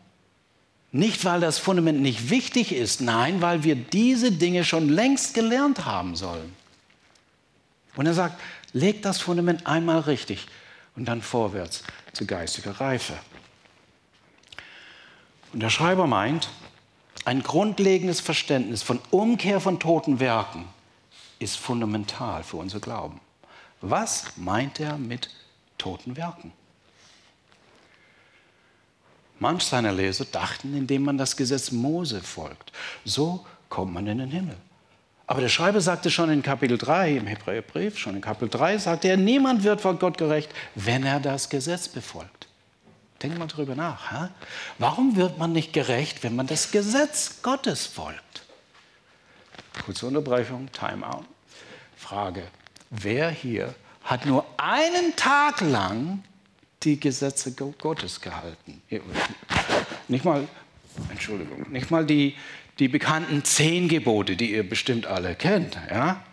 Nicht, 0.92 1.26
weil 1.26 1.40
das 1.40 1.58
Fundament 1.58 2.02
nicht 2.02 2.30
wichtig 2.30 2.72
ist, 2.72 3.02
nein, 3.02 3.42
weil 3.42 3.64
wir 3.64 3.76
diese 3.76 4.32
Dinge 4.32 4.64
schon 4.64 4.90
längst 4.90 5.34
gelernt 5.34 5.86
haben 5.86 6.16
sollen. 6.16 6.54
Und 7.96 8.06
er 8.06 8.14
sagt, 8.14 8.40
leg 8.74 9.02
das 9.02 9.20
Fundament 9.20 9.66
einmal 9.66 10.00
richtig 10.02 10.48
und 10.96 11.06
dann 11.06 11.22
vorwärts 11.22 11.84
zu 12.14 12.26
geistiger 12.26 12.80
Reife. 12.80 13.14
Und 15.54 15.62
der 15.62 15.70
Schreiber 15.70 16.08
meint, 16.08 16.50
ein 17.26 17.44
grundlegendes 17.44 18.20
Verständnis 18.20 18.84
von 18.84 19.00
Umkehr 19.12 19.60
von 19.60 19.80
toten 19.80 20.20
Werken 20.20 20.66
ist 21.40 21.58
fundamental 21.58 22.44
für 22.44 22.58
unser 22.58 22.80
Glauben. 22.80 23.20
Was 23.82 24.34
meint 24.36 24.80
er 24.80 24.98
mit 24.98 25.30
toten 25.78 26.18
Werken? 26.18 26.52
Manch 29.40 29.64
seiner 29.64 29.94
Leser 29.94 30.26
dachten, 30.26 30.76
indem 30.76 31.04
man 31.04 31.18
das 31.18 31.38
Gesetz 31.38 31.72
Mose 31.72 32.22
folgt, 32.22 32.74
so 33.06 33.46
kommt 33.70 33.94
man 33.94 34.06
in 34.08 34.18
den 34.18 34.32
Himmel. 34.32 34.58
Aber 35.28 35.42
der 35.42 35.50
Schreiber 35.50 35.80
sagte 35.80 36.10
schon 36.10 36.30
in 36.32 36.42
Kapitel 36.42 36.78
3 36.78 37.18
im 37.18 37.28
Hebräerbrief, 37.28 37.98
schon 37.98 38.16
in 38.16 38.22
Kapitel 38.22 38.50
3 38.50 38.80
sagte 38.80 39.08
er, 39.10 39.18
niemand 39.18 39.64
wird 39.64 39.80
vor 39.80 39.94
Gott 39.94 40.18
gerecht, 40.18 40.50
wenn 40.76 41.04
er 41.04 41.20
das 41.20 41.50
Gesetz 41.50 41.88
befolgt. 41.88 42.39
Denk 43.22 43.38
mal 43.38 43.48
drüber 43.48 43.76
nach. 43.76 44.12
Ha? 44.12 44.30
Warum 44.78 45.16
wird 45.16 45.38
man 45.38 45.52
nicht 45.52 45.74
gerecht, 45.74 46.24
wenn 46.24 46.36
man 46.36 46.48
das 46.48 46.72
Gesetz 46.72 47.42
Gottes 47.42 47.86
folgt? 47.86 48.44
Kurze 49.86 50.08
Unterbrechung, 50.08 50.70
Timeout. 50.72 51.26
Frage, 51.98 52.44
wer 52.90 53.30
hier 53.30 53.76
hat 54.04 54.26
nur 54.26 54.46
einen 54.58 55.16
Tag 55.16 55.62
lang 55.62 56.24
die 56.84 57.00
Gesetze 57.00 57.54
Gottes 57.54 58.22
gehalten? 58.22 58.82
Nicht 60.08 60.26
mal, 60.26 60.48
Entschuldigung, 61.10 61.70
nicht 61.72 61.92
mal 61.92 62.06
die, 62.06 62.36
die 62.80 62.88
bekannten 62.88 63.44
zehn 63.44 63.90
Gebote, 63.90 64.36
die 64.36 64.54
ihr 64.54 64.68
bestimmt 64.68 65.06
alle 65.06 65.36
kennt. 65.36 65.78
Ja? 65.90 66.24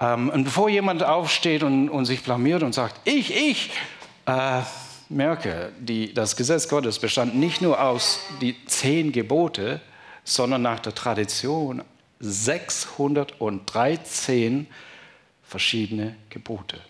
Ähm, 0.00 0.30
und 0.30 0.44
bevor 0.44 0.68
jemand 0.68 1.02
aufsteht 1.02 1.62
und, 1.62 1.88
und, 1.88 2.06
sich 2.06 2.22
blamiert 2.22 2.62
und 2.62 2.74
sagt, 2.74 3.00
ich, 3.04 3.34
ich, 3.34 3.70
äh, 4.26 4.62
merke, 5.08 5.72
die, 5.78 6.12
das 6.12 6.36
Gesetz 6.36 6.68
Gottes 6.68 6.98
bestand 6.98 7.34
nicht 7.34 7.62
nur 7.62 7.80
aus 7.80 8.20
die 8.40 8.56
zehn 8.66 9.12
Gebote, 9.12 9.80
sondern 10.24 10.60
nach 10.62 10.80
der 10.80 10.94
Tradition 10.94 11.82
613 12.20 14.66
verschiedene 15.42 16.16
Gebote. 16.30 16.80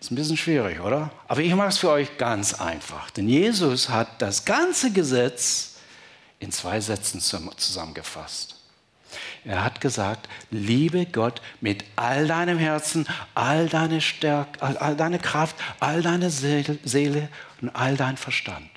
Ist 0.00 0.10
ein 0.10 0.16
bisschen 0.16 0.36
schwierig, 0.36 0.80
oder? 0.80 1.10
Aber 1.28 1.40
ich 1.40 1.54
mache 1.54 1.68
es 1.68 1.78
für 1.78 1.90
euch 1.90 2.16
ganz 2.16 2.54
einfach. 2.54 3.10
Denn 3.10 3.28
Jesus 3.28 3.90
hat 3.90 4.22
das 4.22 4.44
ganze 4.44 4.92
Gesetz 4.92 5.76
in 6.38 6.52
zwei 6.52 6.80
Sätzen 6.80 7.20
zusammengefasst. 7.20 8.59
Er 9.44 9.64
hat 9.64 9.80
gesagt, 9.80 10.28
liebe 10.50 11.06
Gott 11.06 11.40
mit 11.60 11.84
all 11.96 12.26
deinem 12.26 12.58
Herzen, 12.58 13.06
all 13.34 13.68
deine 13.68 14.00
Stärke, 14.00 14.62
all, 14.62 14.76
all 14.78 14.96
deine 14.96 15.18
Kraft, 15.18 15.56
all 15.80 16.02
deine 16.02 16.30
Seele, 16.30 17.28
und 17.60 17.70
all 17.70 17.96
dein 17.96 18.16
Verstand. 18.16 18.68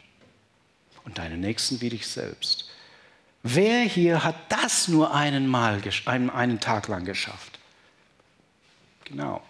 Und 1.06 1.18
deine 1.18 1.38
Nächsten 1.38 1.82
wie 1.82 1.90
dich 1.90 2.08
selbst. 2.08 2.70
Wer 3.44 3.82
hier 3.82 4.24
hat 4.24 4.36
das 4.50 4.88
nur 4.88 5.14
einen, 5.14 5.48
Mal, 5.48 5.82
einen, 6.06 6.30
einen 6.30 6.60
Tag 6.60 6.88
lang 6.88 7.04
geschafft? 7.04 7.60
Genau. 9.04 9.44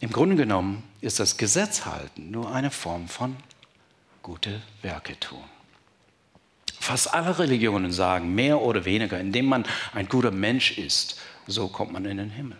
Im 0.00 0.10
Grunde 0.10 0.36
genommen 0.36 0.82
ist 1.00 1.20
das 1.20 1.36
Gesetz 1.36 1.84
halten 1.84 2.30
nur 2.30 2.52
eine 2.54 2.70
Form 2.70 3.08
von 3.08 3.36
gute 4.22 4.62
Werke 4.82 5.18
tun. 5.18 5.44
Fast 6.88 7.12
alle 7.12 7.38
Religionen 7.38 7.92
sagen, 7.92 8.34
mehr 8.34 8.62
oder 8.62 8.86
weniger, 8.86 9.20
indem 9.20 9.44
man 9.44 9.66
ein 9.92 10.08
guter 10.08 10.30
Mensch 10.30 10.78
ist, 10.78 11.20
so 11.46 11.68
kommt 11.68 11.92
man 11.92 12.06
in 12.06 12.16
den 12.16 12.30
Himmel. 12.30 12.56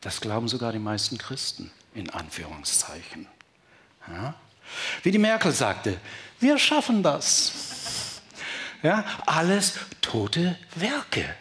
Das 0.00 0.20
glauben 0.20 0.48
sogar 0.48 0.72
die 0.72 0.80
meisten 0.80 1.18
Christen, 1.18 1.70
in 1.94 2.10
Anführungszeichen. 2.10 3.28
Ja? 4.08 4.34
Wie 5.04 5.12
die 5.12 5.18
Merkel 5.18 5.52
sagte, 5.52 6.00
wir 6.40 6.58
schaffen 6.58 7.04
das. 7.04 8.22
Ja, 8.82 9.04
alles 9.24 9.74
tote 10.00 10.58
Werke. 10.74 11.32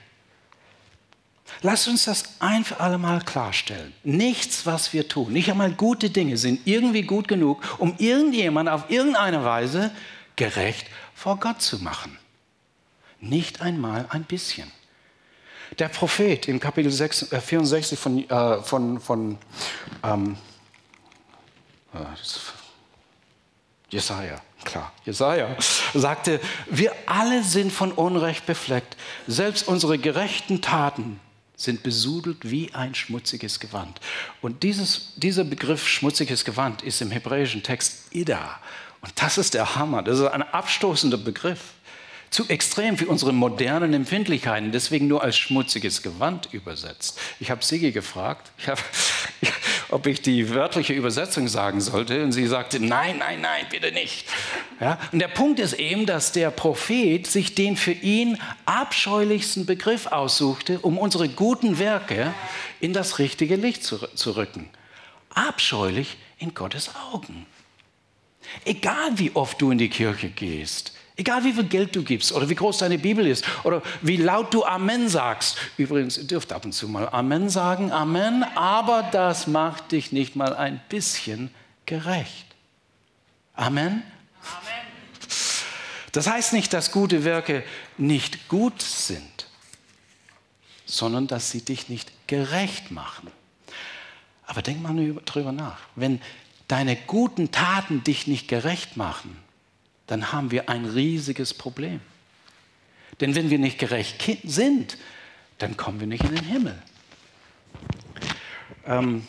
Lass 1.64 1.88
uns 1.88 2.06
das 2.06 2.26
ein 2.38 2.64
für 2.64 2.80
alle 2.80 3.00
Mal 3.00 3.22
klarstellen. 3.22 3.92
Nichts, 4.04 4.68
was 4.68 4.94
wir 4.94 5.08
tun, 5.08 5.34
nicht 5.34 5.50
einmal 5.50 5.72
gute 5.72 6.12
Dinge 6.12 6.38
sind 6.38 6.62
irgendwie 6.66 7.02
gut 7.02 7.28
genug, 7.28 7.64
um 7.80 7.96
irgendjemand 7.98 8.70
auf 8.70 8.92
irgendeine 8.92 9.44
Weise 9.44 9.90
gerecht 10.36 10.88
vor 11.14 11.40
Gott 11.40 11.62
zu 11.62 11.80
machen. 11.80 12.18
Nicht 13.20 13.62
einmal 13.62 14.08
ein 14.10 14.24
bisschen. 14.24 14.72
Der 15.80 15.90
Prophet 15.90 16.48
im 16.48 16.60
Kapitel 16.60 16.92
6, 16.92 17.32
äh, 17.32 17.42
64 17.42 17.98
von, 17.98 18.30
äh, 18.30 18.62
von, 18.62 19.00
von 19.00 19.38
ähm, 20.04 20.38
äh, 21.94 21.98
Jesaja, 23.90 24.42
klar, 24.64 24.92
Jesaja 25.06 25.56
sagte: 25.94 26.40
Wir 26.70 26.94
alle 27.06 27.44
sind 27.44 27.72
von 27.72 27.92
Unrecht 27.92 28.46
befleckt. 28.46 28.98
Selbst 29.28 29.68
unsere 29.68 29.98
gerechten 29.98 30.62
Taten 30.62 31.20
sind 31.56 31.84
besudelt 31.84 32.50
wie 32.50 32.74
ein 32.74 32.96
schmutziges 32.96 33.60
Gewand. 33.60 34.00
Und 34.42 34.64
dieses, 34.64 35.14
dieser 35.16 35.44
Begriff 35.44 35.88
schmutziges 35.88 36.44
Gewand 36.46 36.82
ist 36.82 37.02
im 37.02 37.12
hebräischen 37.12 37.64
Text 37.64 38.14
Ida. 38.14 38.60
Und 39.06 39.14
das 39.22 39.38
ist 39.38 39.54
der 39.54 39.76
Hammer. 39.76 40.02
Das 40.02 40.20
ist 40.20 40.26
ein 40.26 40.42
abstoßender 40.42 41.18
Begriff. 41.18 41.60
Zu 42.32 42.50
extrem 42.50 42.98
für 42.98 43.06
unsere 43.06 43.32
modernen 43.32 43.94
Empfindlichkeiten, 43.94 44.72
deswegen 44.72 45.08
nur 45.08 45.22
als 45.22 45.38
schmutziges 45.38 46.02
Gewand 46.02 46.50
übersetzt. 46.52 47.20
Ich 47.40 47.52
habe 47.52 47.64
Sigi 47.64 47.92
gefragt, 47.92 48.52
ich 48.58 48.68
hab, 48.68 48.84
ob 49.90 50.08
ich 50.08 50.24
die 50.24 50.50
wörtliche 50.50 50.94
Übersetzung 50.94 51.48
sagen 51.48 51.80
sollte, 51.82 52.24
und 52.24 52.32
sie 52.32 52.48
sagte, 52.48 52.80
nein, 52.80 53.20
nein, 53.20 53.42
nein, 53.42 53.68
bitte 53.70 53.92
nicht. 53.92 54.26
Ja? 54.82 55.00
Und 55.12 55.20
der 55.20 55.28
Punkt 55.28 55.60
ist 55.60 55.74
eben, 55.74 56.08
dass 56.08 56.32
der 56.32 56.50
Prophet 56.50 57.28
sich 57.28 57.54
den 57.54 57.78
für 57.78 57.94
ihn 57.94 58.42
abscheulichsten 58.66 59.68
Begriff 59.68 60.08
aussuchte, 60.08 60.80
um 60.80 60.98
unsere 60.98 61.30
guten 61.30 61.78
Werke 61.78 62.34
in 62.82 62.92
das 62.92 63.20
richtige 63.20 63.56
Licht 63.56 63.84
zu, 63.84 64.00
zu 64.16 64.36
rücken. 64.36 64.70
Abscheulich 65.30 66.18
in 66.40 66.56
Gottes 66.56 66.90
Augen. 67.14 67.46
Egal 68.64 69.18
wie 69.18 69.32
oft 69.36 69.62
du 69.62 69.72
in 69.72 69.78
die 69.78 69.90
Kirche 69.90 70.30
gehst, 70.30 70.94
Egal 71.18 71.46
wie 71.46 71.54
viel 71.54 71.64
Geld 71.64 71.96
du 71.96 72.04
gibst 72.04 72.34
oder 72.34 72.50
wie 72.50 72.56
groß 72.56 72.80
deine 72.80 72.98
Bibel 72.98 73.26
ist 73.26 73.46
oder 73.64 73.82
wie 74.02 74.18
laut 74.18 74.54
du 74.54 74.66
Amen 74.66 75.08
sagst. 75.08 75.58
Übrigens, 75.78 76.18
ihr 76.18 76.26
dürft 76.26 76.52
ab 76.52 76.66
und 76.66 76.74
zu 76.74 76.90
mal 76.90 77.08
Amen 77.08 77.50
sagen, 77.50 77.92
Amen, 77.92 78.44
aber 78.56 79.04
das 79.14 79.48
macht 79.48 79.94
dich 79.94 80.12
nicht 80.12 80.36
mal 80.36 80.54
ein 80.54 80.82
bisschen 80.90 81.52
gerecht. 81.86 82.46
Amen? 83.54 84.04
Amen. 84.42 84.76
Das 86.12 86.28
heißt 86.28 86.52
nicht, 86.52 86.74
dass 86.74 86.92
gute 86.92 87.24
Werke 87.24 87.64
nicht 87.98 88.50
gut 88.50 88.82
sind, 88.82 89.48
sondern 90.86 91.28
dass 91.28 91.50
sie 91.50 91.64
dich 91.64 91.88
nicht 91.88 92.12
gerecht 92.28 92.92
machen. 92.92 93.32
Aber 94.46 94.62
denk 94.62 94.82
mal 94.82 94.94
drüber 95.26 95.54
nach. 95.54 95.80
Wenn 95.96 96.22
deine 96.68 96.96
guten 96.96 97.52
Taten 97.52 98.04
dich 98.04 98.28
nicht 98.28 98.48
gerecht 98.48 98.98
machen, 98.98 99.38
dann 100.08 100.32
haben 100.32 100.52
wir 100.52 100.70
ein 100.70 100.86
riesiges 100.86 101.54
Problem. 101.54 102.00
Denn 103.22 103.36
wenn 103.36 103.50
wir 103.50 103.60
nicht 103.60 103.80
gerecht 103.80 104.24
sind, 104.44 104.98
dann 105.58 105.78
kommen 105.78 106.00
wir 106.00 106.08
nicht 106.08 106.24
in 106.24 106.36
den 106.36 106.46
Himmel. 106.46 106.82
Ähm, 108.86 109.26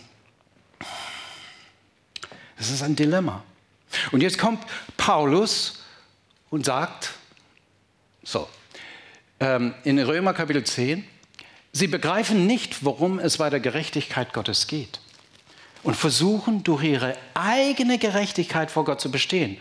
das 2.59 2.71
ist 2.71 2.83
ein 2.83 2.97
Dilemma. 2.97 3.45
Und 4.11 4.23
jetzt 4.23 4.39
kommt 4.39 4.65
Paulus 4.97 5.85
und 6.51 6.65
sagt, 6.65 7.13
so, 8.23 8.49
ähm, 9.41 9.75
in 9.85 9.99
Römer 9.99 10.35
Kapitel 10.35 10.65
10, 10.65 11.05
sie 11.73 11.87
begreifen 11.87 12.47
nicht, 12.47 12.85
worum 12.85 13.19
es 13.19 13.39
bei 13.39 13.51
der 13.51 13.61
Gerechtigkeit 13.61 14.33
Gottes 14.33 14.67
geht 14.67 15.01
und 15.87 15.95
versuchen 15.95 16.63
durch 16.63 16.85
ihre 16.85 17.17
eigene 17.35 17.99
Gerechtigkeit 17.99 18.71
vor 18.71 18.85
Gott 18.85 19.01
zu 19.01 19.11
bestehen 19.11 19.59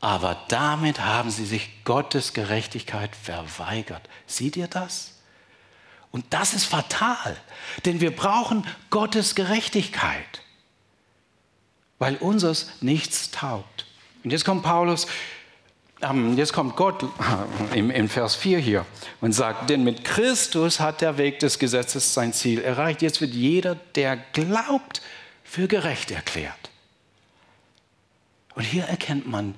aber 0.00 0.38
damit 0.48 1.00
haben 1.00 1.30
sie 1.30 1.44
sich 1.44 1.84
Gottes 1.84 2.32
Gerechtigkeit 2.32 3.14
verweigert. 3.14 4.08
Seht 4.26 4.56
ihr 4.56 4.66
das? 4.66 5.18
Und 6.10 6.24
das 6.30 6.54
ist 6.54 6.64
fatal, 6.64 7.36
denn 7.84 8.00
wir 8.00 8.16
brauchen 8.16 8.66
Gottes 8.88 9.34
Gerechtigkeit, 9.34 10.42
weil 11.98 12.16
unseres 12.16 12.70
nichts 12.80 13.30
taugt. 13.30 13.86
Und 14.24 14.30
jetzt 14.30 14.44
kommt 14.44 14.64
Paulus, 14.64 15.06
ähm, 16.00 16.36
jetzt 16.36 16.52
kommt 16.52 16.74
Gott 16.76 17.04
im, 17.74 17.90
im 17.90 18.08
Vers 18.08 18.34
4 18.34 18.58
hier 18.58 18.86
und 19.20 19.32
sagt, 19.32 19.70
denn 19.70 19.84
mit 19.84 20.02
Christus 20.02 20.80
hat 20.80 21.02
der 21.02 21.18
Weg 21.18 21.38
des 21.40 21.58
Gesetzes 21.58 22.12
sein 22.14 22.32
Ziel 22.32 22.60
erreicht. 22.60 23.02
Jetzt 23.02 23.20
wird 23.20 23.34
jeder, 23.34 23.76
der 23.94 24.16
glaubt, 24.16 25.02
für 25.50 25.66
gerecht 25.66 26.12
erklärt. 26.12 26.70
Und 28.54 28.62
hier 28.62 28.84
erkennt 28.84 29.26
man, 29.26 29.56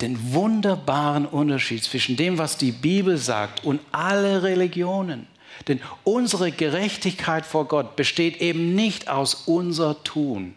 den 0.00 0.32
wunderbaren 0.32 1.26
Unterschied 1.26 1.84
zwischen 1.84 2.16
dem, 2.16 2.38
was 2.38 2.56
die 2.56 2.72
Bibel 2.72 3.18
sagt 3.18 3.62
und 3.62 3.80
alle 3.92 4.42
Religionen. 4.42 5.26
Denn 5.66 5.82
unsere 6.02 6.50
Gerechtigkeit 6.50 7.44
vor 7.44 7.68
Gott 7.68 7.94
besteht 7.94 8.40
eben 8.40 8.74
nicht 8.74 9.08
aus 9.10 9.34
unser 9.34 10.02
Tun. 10.02 10.54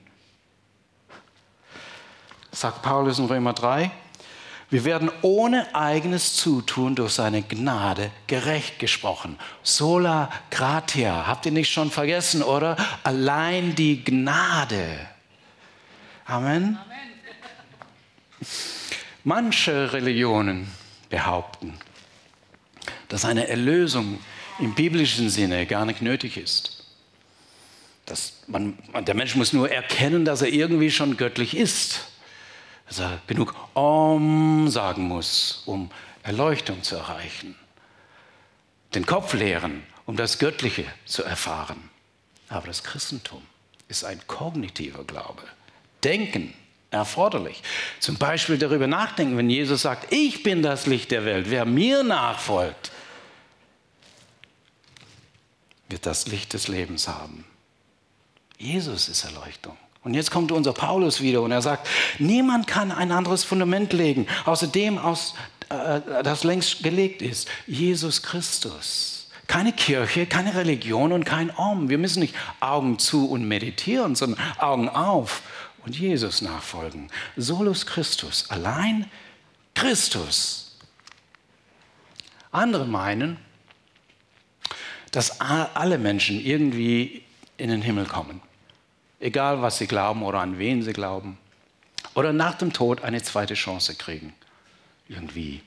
Sagt 2.52 2.82
Paulus 2.82 3.20
in 3.20 3.26
Römer 3.26 3.52
3, 3.52 3.92
wir 4.72 4.86
werden 4.86 5.12
ohne 5.22 5.76
eigenes 5.76 6.38
Zutun 6.38 6.96
durch 6.96 7.12
seine 7.12 7.42
Gnade 7.42 8.10
gerecht 8.28 8.80
gesprochen. 8.80 9.38
Sola 9.64 10.32
gratia. 10.50 11.28
Habt 11.28 11.46
ihr 11.46 11.52
nicht 11.52 11.72
schon 11.72 11.92
vergessen, 11.92 12.42
oder? 12.42 12.78
Allein 13.04 13.76
die 13.76 14.02
Gnade. 14.04 15.10
Amen. 16.26 16.80
Amen. 16.82 17.12
Manche 19.26 19.92
Religionen 19.92 20.72
behaupten, 21.10 21.74
dass 23.10 23.26
eine 23.26 23.50
Erlösung 23.50 24.20
im 24.58 24.74
biblischen 24.74 25.30
Sinne 25.30 25.66
gar 25.66 25.86
nicht 25.86 26.02
nötig 26.02 26.38
ist. 26.38 26.86
Dass 28.06 28.44
man, 28.48 28.78
der 29.06 29.16
Mensch 29.16 29.36
muss 29.36 29.52
nur 29.52 29.70
erkennen, 29.70 30.24
dass 30.24 30.42
er 30.42 30.48
irgendwie 30.48 30.92
schon 30.92 31.18
göttlich 31.18 31.58
ist. 31.58 32.11
Dass 32.92 33.00
er 33.00 33.22
genug 33.26 33.56
Om 33.74 34.68
sagen 34.68 35.04
muss, 35.04 35.64
um 35.66 35.90
Erleuchtung 36.24 36.84
zu 36.84 36.98
erreichen. 36.98 37.56
Den 38.94 39.06
Kopf 39.06 39.34
leeren, 39.34 39.84
um 40.06 40.18
das 40.18 40.40
Göttliche 40.40 40.84
zu 41.06 41.24
erfahren. 41.24 41.90
Aber 42.50 42.68
das 42.68 42.84
Christentum 42.84 43.44
ist 43.88 44.04
ein 44.04 44.20
kognitiver 44.28 45.06
Glaube. 45.06 45.42
Denken 46.04 46.54
erforderlich. 46.90 47.64
Zum 48.02 48.18
Beispiel 48.18 48.58
darüber 48.58 48.88
nachdenken, 48.88 49.38
wenn 49.38 49.50
Jesus 49.50 49.84
sagt, 49.84 50.12
ich 50.12 50.44
bin 50.44 50.62
das 50.62 50.86
Licht 50.86 51.12
der 51.12 51.24
Welt, 51.24 51.50
wer 51.50 51.64
mir 51.64 52.04
nachfolgt, 52.04 52.92
wird 55.88 56.06
das 56.06 56.28
Licht 56.28 56.52
des 56.52 56.68
Lebens 56.68 57.08
haben. 57.08 57.46
Jesus 58.58 59.08
ist 59.08 59.24
Erleuchtung. 59.24 59.78
Und 60.04 60.16
jetzt 60.16 60.32
kommt 60.32 60.52
unser 60.52 60.74
Paulus 60.74 61.22
wieder 61.22 61.42
und 61.42 61.52
er 61.52 61.62
sagt, 61.62 61.88
niemand 62.18 62.66
kann 62.68 62.92
ein 62.92 63.12
anderes 63.12 63.44
Fundament 63.44 63.94
legen, 63.94 64.28
außer 64.46 64.68
dem, 64.68 64.98
aus, 64.98 65.36
äh, 65.70 66.02
das 66.24 66.44
längst 66.44 66.82
gelegt 66.82 67.22
ist. 67.22 67.48
Jesus 67.68 68.24
Christus. 68.24 69.30
Keine 69.46 69.74
Kirche, 69.74 70.26
keine 70.26 70.56
Religion 70.56 71.12
und 71.12 71.26
kein 71.26 71.56
Om. 71.56 71.90
Wir 71.90 71.98
müssen 71.98 72.22
nicht 72.22 72.34
Augen 72.62 72.98
zu 72.98 73.30
und 73.30 73.48
meditieren, 73.48 74.16
sondern 74.16 74.40
Augen 74.58 74.90
auf 74.90 75.44
und 75.86 76.00
Jesus 76.00 76.42
nachfolgen. 76.42 77.10
Solus 77.36 77.86
Christus, 77.86 78.50
allein 78.50 79.10
Christus. 79.76 80.78
Andere 82.52 82.86
meinen, 82.86 83.38
dass 85.12 85.42
alle 85.42 85.98
Menschen 85.98 86.40
irgendwie 86.40 87.24
in 87.58 87.70
den 87.70 87.82
Himmel 87.82 88.06
kommen. 88.06 88.42
Egal, 89.22 89.62
was 89.62 89.78
sie 89.78 89.88
glauben 89.88 90.24
oder 90.24 90.40
an 90.40 90.58
wen 90.58 90.82
sie 90.82 90.94
glauben. 90.94 91.38
Oder 92.16 92.34
nach 92.34 92.56
dem 92.56 92.74
Tod 92.74 93.04
eine 93.04 93.22
zweite 93.22 93.54
Chance 93.54 93.96
kriegen. 93.96 94.34
Irgendwie. 95.08 95.62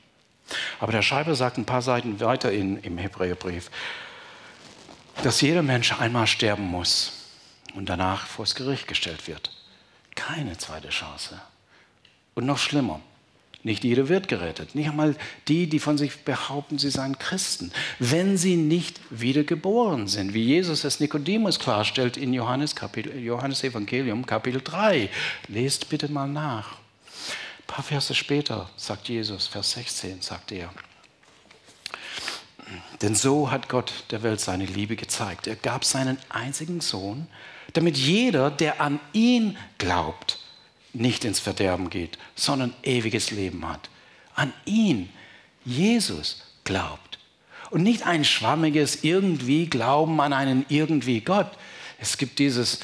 Aber 0.80 0.92
der 0.92 1.02
Schreiber 1.02 1.34
sagt 1.34 1.56
ein 1.56 1.64
paar 1.64 1.80
Seiten 1.80 2.20
weiter 2.20 2.52
in, 2.52 2.78
im 2.82 2.98
Hebräerbrief, 2.98 3.70
dass 5.22 5.40
jeder 5.40 5.62
Mensch 5.62 5.92
einmal 5.98 6.26
sterben 6.26 6.64
muss 6.64 7.12
und 7.74 7.88
danach 7.88 8.26
vors 8.26 8.54
Gericht 8.54 8.88
gestellt 8.88 9.28
wird. 9.28 9.50
Keine 10.16 10.58
zweite 10.58 10.88
Chance. 10.88 11.40
Und 12.34 12.46
noch 12.46 12.58
schlimmer, 12.58 13.00
nicht 13.64 13.82
jeder 13.82 14.08
wird 14.10 14.28
gerettet. 14.28 14.74
Nicht 14.74 14.90
einmal 14.90 15.16
die, 15.48 15.66
die 15.66 15.78
von 15.78 15.96
sich 15.96 16.18
behaupten, 16.18 16.78
sie 16.78 16.90
seien 16.90 17.18
Christen. 17.18 17.72
Wenn 17.98 18.36
sie 18.36 18.56
nicht 18.56 19.00
wiedergeboren 19.08 20.06
sind, 20.06 20.34
wie 20.34 20.44
Jesus 20.44 20.84
es 20.84 21.00
Nikodemus 21.00 21.58
klarstellt 21.58 22.18
in 22.18 22.34
Johannes, 22.34 22.76
Kapitel, 22.76 23.18
Johannes 23.18 23.64
Evangelium 23.64 24.26
Kapitel 24.26 24.60
3. 24.62 25.08
Lest 25.48 25.88
bitte 25.88 26.12
mal 26.12 26.28
nach. 26.28 26.72
Ein 26.72 27.66
paar 27.66 27.84
Verse 27.84 28.14
später 28.14 28.68
sagt 28.76 29.08
Jesus, 29.08 29.46
Vers 29.46 29.72
16, 29.72 30.20
sagt 30.20 30.52
er. 30.52 30.70
Denn 33.00 33.14
so 33.14 33.50
hat 33.50 33.70
Gott 33.70 34.04
der 34.10 34.22
Welt 34.22 34.40
seine 34.40 34.66
Liebe 34.66 34.94
gezeigt. 34.94 35.46
Er 35.46 35.56
gab 35.56 35.86
seinen 35.86 36.18
einzigen 36.28 36.82
Sohn, 36.82 37.28
damit 37.72 37.96
jeder, 37.96 38.50
der 38.50 38.82
an 38.82 39.00
ihn 39.14 39.56
glaubt, 39.78 40.38
nicht 40.94 41.24
ins 41.24 41.40
Verderben 41.40 41.90
geht, 41.90 42.18
sondern 42.34 42.74
ewiges 42.82 43.30
Leben 43.30 43.68
hat. 43.68 43.90
An 44.34 44.52
ihn, 44.64 45.12
Jesus, 45.64 46.42
glaubt. 46.64 47.18
Und 47.70 47.82
nicht 47.82 48.06
ein 48.06 48.24
schwammiges 48.24 49.02
irgendwie 49.02 49.66
Glauben 49.66 50.20
an 50.20 50.32
einen 50.32 50.64
irgendwie 50.68 51.20
Gott. 51.20 51.50
Es 51.98 52.18
gibt 52.18 52.38
dieses 52.38 52.80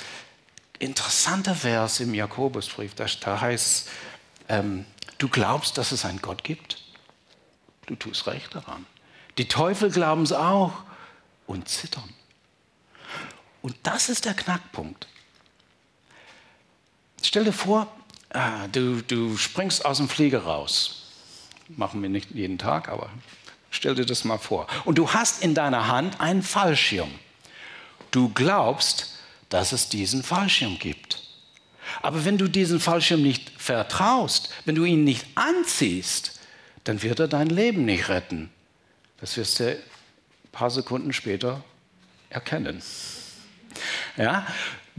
interessante 0.79 1.55
Vers 1.55 2.01
im 2.01 2.15
Jakobusbrief, 2.15 2.95
da, 2.95 3.41
heißt 3.41 3.89
ähm, 4.49 4.85
du 5.19 5.29
glaubst, 5.29 5.79
dass 5.79 5.93
es 5.93 6.05
einen 6.05 6.21
Gott 6.21 6.43
gibt? 6.43 6.83
Du 7.87 7.95
tust 7.95 8.27
recht 8.27 8.55
daran. 8.55 8.87
Die 9.39 9.47
Teufel 9.47 9.91
glauben 9.91 10.23
es 10.23 10.33
auch 10.33 10.73
und 11.47 11.69
zittern. 11.69 12.09
Und 13.63 13.77
das 13.83 14.09
ist 14.09 14.25
der 14.25 14.35
Knackpunkt. 14.35 15.07
Stell 17.23 17.45
dir 17.45 17.53
vor, 17.53 17.87
ah, 18.31 18.67
du, 18.69 19.03
du 19.03 19.37
springst 19.37 19.85
aus 19.85 19.99
dem 19.99 20.09
Flieger 20.09 20.45
raus. 20.45 21.07
Machen 21.69 22.03
wir 22.03 22.09
nicht 22.09 22.31
jeden 22.33 22.59
Tag, 22.59 22.89
aber 22.89 23.11
stell 23.71 23.95
dir 23.95 24.07
das 24.07 24.25
mal 24.25 24.39
vor. 24.39 24.67
Und 24.85 24.99
du 24.99 25.13
hast 25.13 25.43
in 25.43 25.55
deiner 25.55 25.89
Hand 25.89 26.21
einen 26.21 26.43
Fallschirm. 26.43 27.11
Du 28.11 28.31
glaubst, 28.31 29.19
dass 29.49 29.73
es 29.73 29.89
diesen 29.89 30.23
Fallschirm 30.23 30.79
gibt. 30.79 31.23
Aber 32.03 32.25
wenn 32.25 32.39
du 32.39 32.49
diesen 32.49 32.81
Fallschirm 32.81 33.23
nicht 33.23 33.51
vertraust, 33.59 34.51
wenn 34.65 34.75
du 34.75 34.85
ihn 34.85 35.05
nicht 35.05 35.27
anziehst, 35.35 36.41
dann 36.85 37.03
wird 37.03 37.21
er 37.21 37.29
dein 37.29 37.49
Leben 37.49 37.85
nicht 37.85 38.09
retten. 38.09 38.51
Das 39.21 39.37
wirst 39.37 39.61
du 39.61 39.73
ein 39.73 39.79
paar 40.53 40.71
Sekunden 40.71 41.13
später 41.13 41.63
erkennen. 42.31 42.83
Ja? 44.17 44.47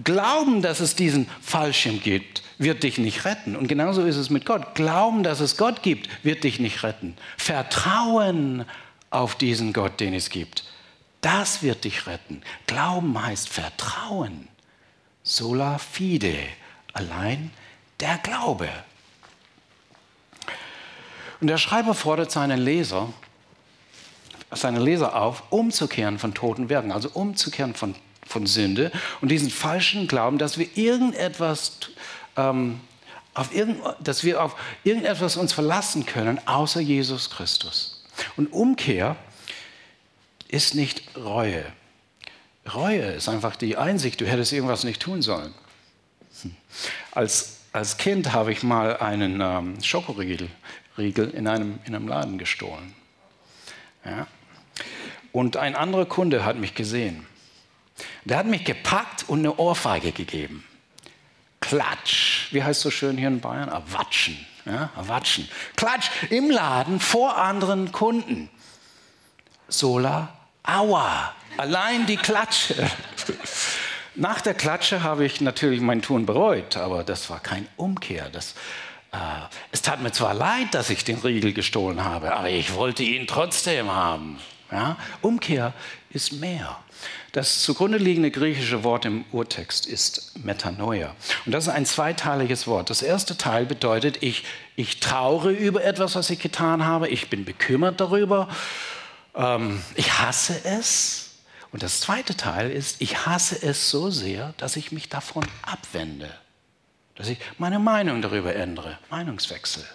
Glauben, 0.04 0.62
dass 0.62 0.80
es 0.80 0.96
diesen 0.96 1.28
Fallschirm 1.42 2.02
gibt, 2.02 2.44
wird 2.58 2.84
dich 2.84 2.98
nicht 2.98 3.26
retten. 3.26 3.56
Und 3.56 3.68
genauso 3.68 4.04
ist 4.04 4.16
es 4.16 4.30
mit 4.30 4.46
Gott. 4.46 4.76
Glauben, 4.76 5.24
dass 5.24 5.40
es 5.40 5.58
Gott 5.58 5.84
gibt, 5.84 6.10
wird 6.24 6.44
dich 6.44 6.60
nicht 6.60 6.84
retten. 6.84 7.16
Vertrauen 7.38 8.66
auf 9.10 9.36
diesen 9.36 9.74
Gott, 9.74 10.00
den 10.00 10.14
es 10.14 10.30
gibt, 10.30 10.64
das 11.22 11.62
wird 11.62 11.84
dich 11.84 12.08
retten. 12.08 12.42
Glauben 12.66 13.22
heißt 13.22 13.50
Vertrauen. 13.50 14.48
Sola 15.24 15.78
fide, 15.78 16.36
allein 16.94 17.52
der 18.00 18.18
Glaube. 18.18 18.70
Und 21.40 21.48
der 21.48 21.58
Schreiber 21.58 21.94
fordert 21.94 22.32
seine 22.32 22.56
Leser, 22.56 23.14
seine 24.52 24.80
Leser 24.80 25.16
auf, 25.16 25.44
umzukehren 25.52 26.18
von 26.18 26.34
toten 26.34 26.70
Werken, 26.70 26.92
also 26.92 27.10
umzukehren 27.10 27.76
von 27.76 27.96
von 28.32 28.48
Sünde 28.48 28.91
und 29.22 29.30
diesen 29.30 29.50
falschen 29.50 30.08
Glauben, 30.08 30.38
dass 30.38 30.58
wir 30.58 30.67
irgendetwas, 30.76 31.74
ähm, 32.38 32.80
auf 33.34 33.54
irgend, 33.54 33.80
dass 34.00 34.24
wir 34.24 34.44
auf 34.44 34.56
irgendetwas 34.84 35.38
uns 35.38 35.54
verlassen 35.54 36.06
können, 36.06 36.39
außer 36.48 36.80
Jesus 36.80 37.30
Christus. 37.30 38.04
Und 38.38 38.52
Umkehr 38.52 39.15
ist 40.48 40.76
nicht 40.76 41.15
Reue. 41.15 41.65
Reue 42.74 43.04
ist 43.12 43.30
einfach 43.30 43.56
die 43.56 43.78
Einsicht, 43.78 44.22
du 44.22 44.26
hättest 44.26 44.54
irgendwas 44.54 44.84
nicht 44.84 45.02
tun 45.02 45.22
sollen. 45.22 45.54
Hm. 46.41 46.56
Als, 47.12 47.58
als 47.74 47.98
Kind 47.98 48.34
habe 48.34 48.52
ich 48.52 48.63
mal 48.63 48.98
einen 48.98 49.41
ähm, 49.41 49.82
Schokoriegel 49.84 50.50
Riegel 50.98 51.30
in, 51.30 51.48
einem, 51.48 51.80
in 51.86 51.96
einem 51.96 52.08
Laden 52.08 52.38
gestohlen. 52.38 52.94
Ja. 54.06 54.28
Und 55.32 55.58
ein 55.58 55.76
anderer 55.76 56.06
Kunde 56.06 56.44
hat 56.44 56.58
mich 56.58 56.76
gesehen. 56.76 57.26
Der 58.25 58.38
hat 58.38 58.45
mich 58.45 58.63
gepackt 58.63 59.25
und 59.27 59.39
eine 59.39 59.55
Ohrfeige 59.57 60.12
gegeben. 60.12 60.63
Klatsch. 61.60 62.51
Wie 62.51 62.63
heißt 62.63 62.81
so 62.81 62.91
schön 62.91 63.17
hier 63.17 63.27
in 63.27 63.39
Bayern? 63.39 63.69
Erwatschen. 63.69 64.38
Ja, 64.65 64.91
erwatschen. 64.95 65.49
Klatsch 65.75 66.10
im 66.29 66.49
Laden 66.49 66.99
vor 66.99 67.38
anderen 67.38 67.91
Kunden. 67.91 68.49
Sola, 69.67 70.34
aua. 70.63 71.34
Allein 71.57 72.05
die 72.05 72.17
Klatsche. 72.17 72.75
Nach 74.15 74.41
der 74.41 74.53
Klatsche 74.53 75.03
habe 75.03 75.25
ich 75.25 75.41
natürlich 75.41 75.81
mein 75.81 76.01
Tun 76.01 76.25
bereut, 76.25 76.77
aber 76.77 77.03
das 77.03 77.29
war 77.29 77.39
kein 77.39 77.67
Umkehr. 77.77 78.29
Das, 78.29 78.55
äh, 79.13 79.17
es 79.71 79.81
tat 79.81 80.01
mir 80.01 80.12
zwar 80.12 80.34
leid, 80.34 80.73
dass 80.73 80.89
ich 80.89 81.03
den 81.03 81.19
Riegel 81.19 81.53
gestohlen 81.53 82.03
habe, 82.03 82.36
aber 82.36 82.49
ich 82.49 82.75
wollte 82.75 83.03
ihn 83.03 83.25
trotzdem 83.25 83.89
haben. 83.89 84.39
Ja? 84.71 84.97
Umkehr 85.21 85.73
ist 86.10 86.34
mehr. 86.34 86.77
Das 87.32 87.62
zugrunde 87.62 87.98
liegende 87.98 88.30
griechische 88.30 88.84
Wort 88.84 89.06
im 89.06 89.24
Urtext 89.32 89.86
ist 89.86 90.38
Metanoia. 90.44 91.15
Und 91.46 91.54
das 91.54 91.67
ist 91.67 91.70
ein 91.70 91.86
zweiteiliges 91.86 92.67
Wort. 92.67 92.89
Das 92.89 93.02
erste 93.02 93.38
Teil 93.38 93.65
bedeutet, 93.65 94.22
ich, 94.22 94.44
ich 94.76 95.00
traure 95.00 95.52
über 95.52 95.82
etwas, 95.84 96.15
was 96.15 96.30
ich 96.30 96.39
getan 96.39 96.86
habe. 96.86 97.08
Ich 97.08 97.30
bin 97.30 97.46
bekümmert 97.46 98.02
darüber. 98.02 98.50
Ähm, 99.34 99.82
ich 99.96 100.20
hasse 100.20 100.60
es. 100.65 101.30
Und 101.72 101.84
das 101.84 102.02
zweite 102.02 102.36
Teil 102.36 102.70
ist, 102.70 103.02
ich 103.02 103.26
hasse 103.26 103.62
es 103.62 103.89
so 103.89 104.10
sehr, 104.10 104.54
dass 104.58 104.76
ich 104.76 104.91
mich 104.91 105.08
davon 105.08 105.46
abwende. 105.62 106.30
Dass 107.15 107.30
ich 107.30 107.38
meine 107.58 107.80
Meinung 107.80 108.22
darüber 108.22 108.54
ändere. 108.54 109.00
Meinungswechsel. 109.10 109.86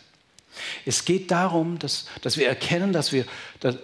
Es 0.87 1.05
geht 1.05 1.31
darum, 1.31 1.79
dass, 1.79 2.07
dass 2.23 2.39
wir 2.39 2.49
erkennen, 2.49 2.95
dass 2.95 3.13
wir, 3.13 3.27
dass, 3.61 3.77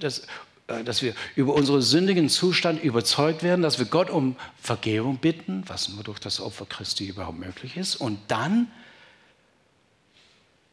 dass 0.00 0.22
dass 0.66 1.02
wir 1.02 1.14
über 1.36 1.54
unseren 1.54 1.80
sündigen 1.80 2.28
Zustand 2.28 2.82
überzeugt 2.82 3.42
werden, 3.42 3.62
dass 3.62 3.78
wir 3.78 3.86
Gott 3.86 4.10
um 4.10 4.36
Vergebung 4.60 5.18
bitten, 5.18 5.62
was 5.66 5.88
nur 5.88 6.02
durch 6.02 6.18
das 6.18 6.40
Opfer 6.40 6.66
Christi 6.66 7.06
überhaupt 7.06 7.38
möglich 7.38 7.76
ist, 7.76 7.96
und 7.96 8.18
dann 8.28 8.68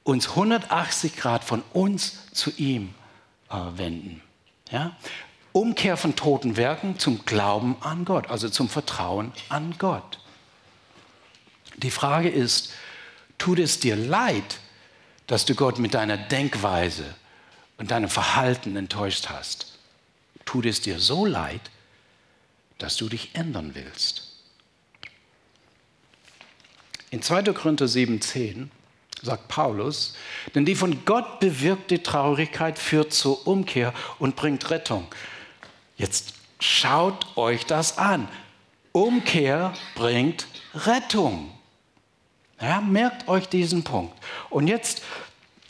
uns 0.03 0.29
180 0.29 1.15
Grad 1.15 1.43
von 1.43 1.63
uns 1.73 2.31
zu 2.31 2.51
ihm 2.57 2.93
äh, 3.49 3.55
wenden. 3.75 4.21
Ja? 4.71 4.95
Umkehr 5.51 5.97
von 5.97 6.15
toten 6.15 6.57
Werken 6.57 6.97
zum 6.97 7.25
Glauben 7.25 7.77
an 7.81 8.05
Gott, 8.05 8.29
also 8.29 8.49
zum 8.49 8.69
Vertrauen 8.69 9.31
an 9.49 9.75
Gott. 9.77 10.19
Die 11.77 11.91
Frage 11.91 12.29
ist, 12.29 12.71
tut 13.37 13.59
es 13.59 13.79
dir 13.79 13.95
leid, 13.95 14.59
dass 15.27 15.45
du 15.45 15.55
Gott 15.55 15.79
mit 15.79 15.93
deiner 15.93 16.17
Denkweise 16.17 17.05
und 17.77 17.91
deinem 17.91 18.09
Verhalten 18.09 18.75
enttäuscht 18.75 19.29
hast? 19.29 19.73
Tut 20.45 20.65
es 20.65 20.81
dir 20.81 20.99
so 20.99 21.25
leid, 21.25 21.61
dass 22.77 22.97
du 22.97 23.09
dich 23.09 23.31
ändern 23.33 23.71
willst. 23.75 24.33
In 27.11 27.21
2. 27.21 27.43
Korinther 27.53 27.85
7,10 27.85 28.69
sagt 29.21 29.47
Paulus, 29.47 30.15
denn 30.53 30.65
die 30.65 30.75
von 30.75 31.05
Gott 31.05 31.39
bewirkte 31.39 32.03
Traurigkeit 32.03 32.77
führt 32.77 33.13
zur 33.13 33.47
Umkehr 33.47 33.93
und 34.19 34.35
bringt 34.35 34.69
Rettung. 34.69 35.07
Jetzt 35.95 36.33
schaut 36.59 37.37
euch 37.37 37.65
das 37.65 37.97
an. 37.97 38.27
Umkehr 38.91 39.73
bringt 39.95 40.47
Rettung. 40.73 41.51
Ja, 42.59 42.81
merkt 42.81 43.27
euch 43.27 43.47
diesen 43.47 43.83
Punkt. 43.83 44.17
Und 44.49 44.67
jetzt 44.67 45.01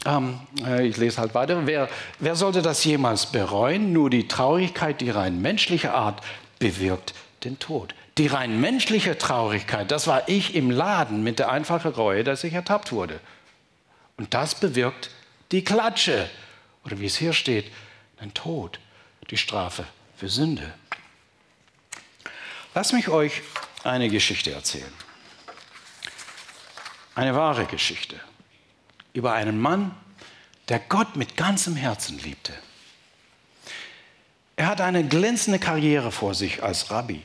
ähm, 0.06 0.40
äh, 0.66 0.86
ich 0.88 0.98
lese 0.98 1.20
halt 1.20 1.34
weiter. 1.34 1.66
Wer, 1.66 1.90
wer 2.20 2.36
sollte 2.36 2.62
das 2.62 2.84
jemals 2.84 3.28
bereuen? 3.28 3.94
Nur 3.94 4.10
die 4.10 4.28
Traurigkeit, 4.28 5.02
die 5.02 5.10
rein 5.10 5.42
menschliche 5.42 5.94
Art, 5.94 6.22
bewirkt 6.60 7.14
den 7.44 7.60
Tod. 7.60 7.96
Die 8.18 8.28
rein 8.28 8.62
menschliche 8.62 9.18
Traurigkeit, 9.18 9.90
das 9.90 10.08
war 10.08 10.30
ich 10.30 10.56
im 10.56 10.70
Laden 10.70 11.24
mit 11.24 11.40
der 11.40 11.52
einfachen 11.52 11.92
Reue, 11.92 12.24
dass 12.24 12.44
ich 12.44 12.54
ertappt 12.54 12.92
wurde. 12.92 13.20
Und 14.18 14.34
das 14.34 14.56
bewirkt 14.56 15.10
die 15.52 15.64
Klatsche. 15.64 16.30
Oder 16.86 17.00
wie 17.00 17.06
es 17.06 17.18
hier 17.18 17.34
steht, 17.34 17.72
den 18.22 18.34
Tod, 18.34 18.80
die 19.30 19.38
Strafe 19.38 19.86
für 20.16 20.30
Sünde. 20.30 20.74
Lass 22.76 22.94
mich 22.94 23.08
euch 23.10 23.42
eine 23.84 24.10
Geschichte 24.10 24.52
erzählen. 24.52 24.94
Eine 27.16 27.36
wahre 27.36 27.66
Geschichte 27.66 28.20
über 29.14 29.34
einen 29.34 29.60
Mann, 29.60 29.92
der 30.70 30.80
Gott 30.80 31.16
mit 31.16 31.38
ganzem 31.38 31.76
Herzen 31.76 32.20
liebte. 32.20 32.54
Er 34.56 34.68
hatte 34.68 34.84
eine 34.84 35.06
glänzende 35.08 35.60
Karriere 35.60 36.12
vor 36.12 36.36
sich 36.36 36.64
als 36.64 36.92
Rabbi. 36.92 37.22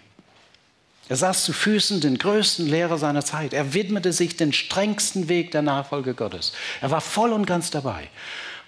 Er 1.08 1.16
saß 1.16 1.44
zu 1.44 1.52
Füßen 1.52 2.00
den 2.00 2.18
größten 2.18 2.66
Lehrer 2.66 2.98
seiner 2.98 3.24
Zeit. 3.24 3.54
Er 3.54 3.72
widmete 3.72 4.12
sich 4.12 4.36
den 4.36 4.52
strengsten 4.52 5.28
Weg 5.28 5.50
der 5.52 5.62
Nachfolge 5.62 6.14
Gottes. 6.14 6.52
Er 6.80 6.90
war 6.90 7.00
voll 7.00 7.32
und 7.32 7.46
ganz 7.46 7.70
dabei. 7.70 8.08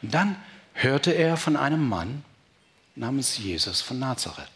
Und 0.02 0.14
dann 0.14 0.37
hörte 0.72 1.12
er 1.12 1.37
von 1.37 1.56
einem 1.56 1.87
Mann 1.87 2.24
namens 2.96 3.37
Jesus 3.37 3.83
von 3.83 3.98
Nazareth. 3.98 4.48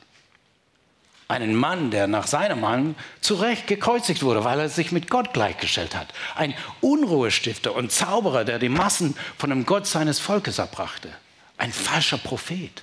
Einen 1.27 1.55
Mann, 1.55 1.91
der 1.91 2.07
nach 2.07 2.27
seinem 2.27 2.61
Mann 2.61 2.95
zu 3.21 3.35
Recht 3.35 3.67
gekreuzigt 3.67 4.23
wurde, 4.23 4.45
weil 4.45 4.61
er 4.61 4.69
sich 4.69 4.93
mit 4.93 5.09
Gott 5.09 5.33
gleichgestellt 5.33 5.97
hat. 5.97 6.09
Ein 6.35 6.55
Unruhestifter 6.81 7.75
und 7.75 7.91
Zauberer, 7.91 8.45
der 8.45 8.59
die 8.59 8.69
Massen 8.69 9.17
von 9.39 9.51
dem 9.51 9.65
Gott 9.65 9.87
seines 9.87 10.19
Volkes 10.21 10.61
abbrachte. 10.61 11.09
Ein 11.57 11.73
falscher 11.73 12.19
Prophet, 12.19 12.83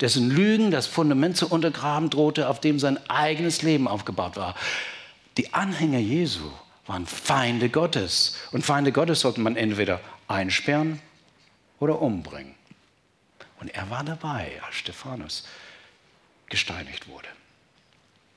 dessen 0.00 0.30
Lügen 0.30 0.70
das 0.70 0.86
Fundament 0.86 1.36
zu 1.36 1.48
untergraben 1.48 2.08
drohte, 2.08 2.48
auf 2.48 2.60
dem 2.60 2.78
sein 2.78 2.98
eigenes 3.10 3.62
Leben 3.62 3.86
aufgebaut 3.86 4.36
war. 4.36 4.54
Die 5.36 5.52
Anhänger 5.52 5.98
Jesu 5.98 6.50
waren 6.86 7.06
Feinde 7.06 7.68
Gottes. 7.68 8.36
Und 8.52 8.64
Feinde 8.64 8.92
Gottes 8.92 9.20
sollte 9.20 9.40
man 9.40 9.56
entweder 9.56 10.00
einsperren 10.28 11.00
oder 11.78 12.00
umbringen. 12.00 12.54
Und 13.60 13.68
er 13.74 13.88
war 13.90 14.02
dabei, 14.02 14.60
als 14.66 14.76
Stephanus 14.76 15.46
gesteinigt 16.48 17.08
wurde. 17.08 17.28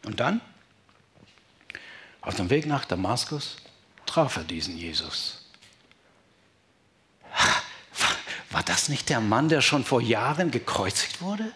Und 0.06 0.20
dann, 0.20 0.42
auf 2.22 2.36
dem 2.36 2.50
Weg 2.50 2.66
nach 2.66 2.86
Damaskus, 2.86 3.58
traf 4.06 4.38
er 4.38 4.44
diesen 4.44 4.78
Jesus. 4.78 5.42
War 8.52 8.64
das 8.64 8.88
nicht 8.88 9.10
der 9.10 9.20
Mann, 9.20 9.50
der 9.50 9.62
schon 9.62 9.84
vor 9.84 10.02
Jahren 10.02 10.52
gekreuzigt 10.52 11.22
wurde? 11.22 11.52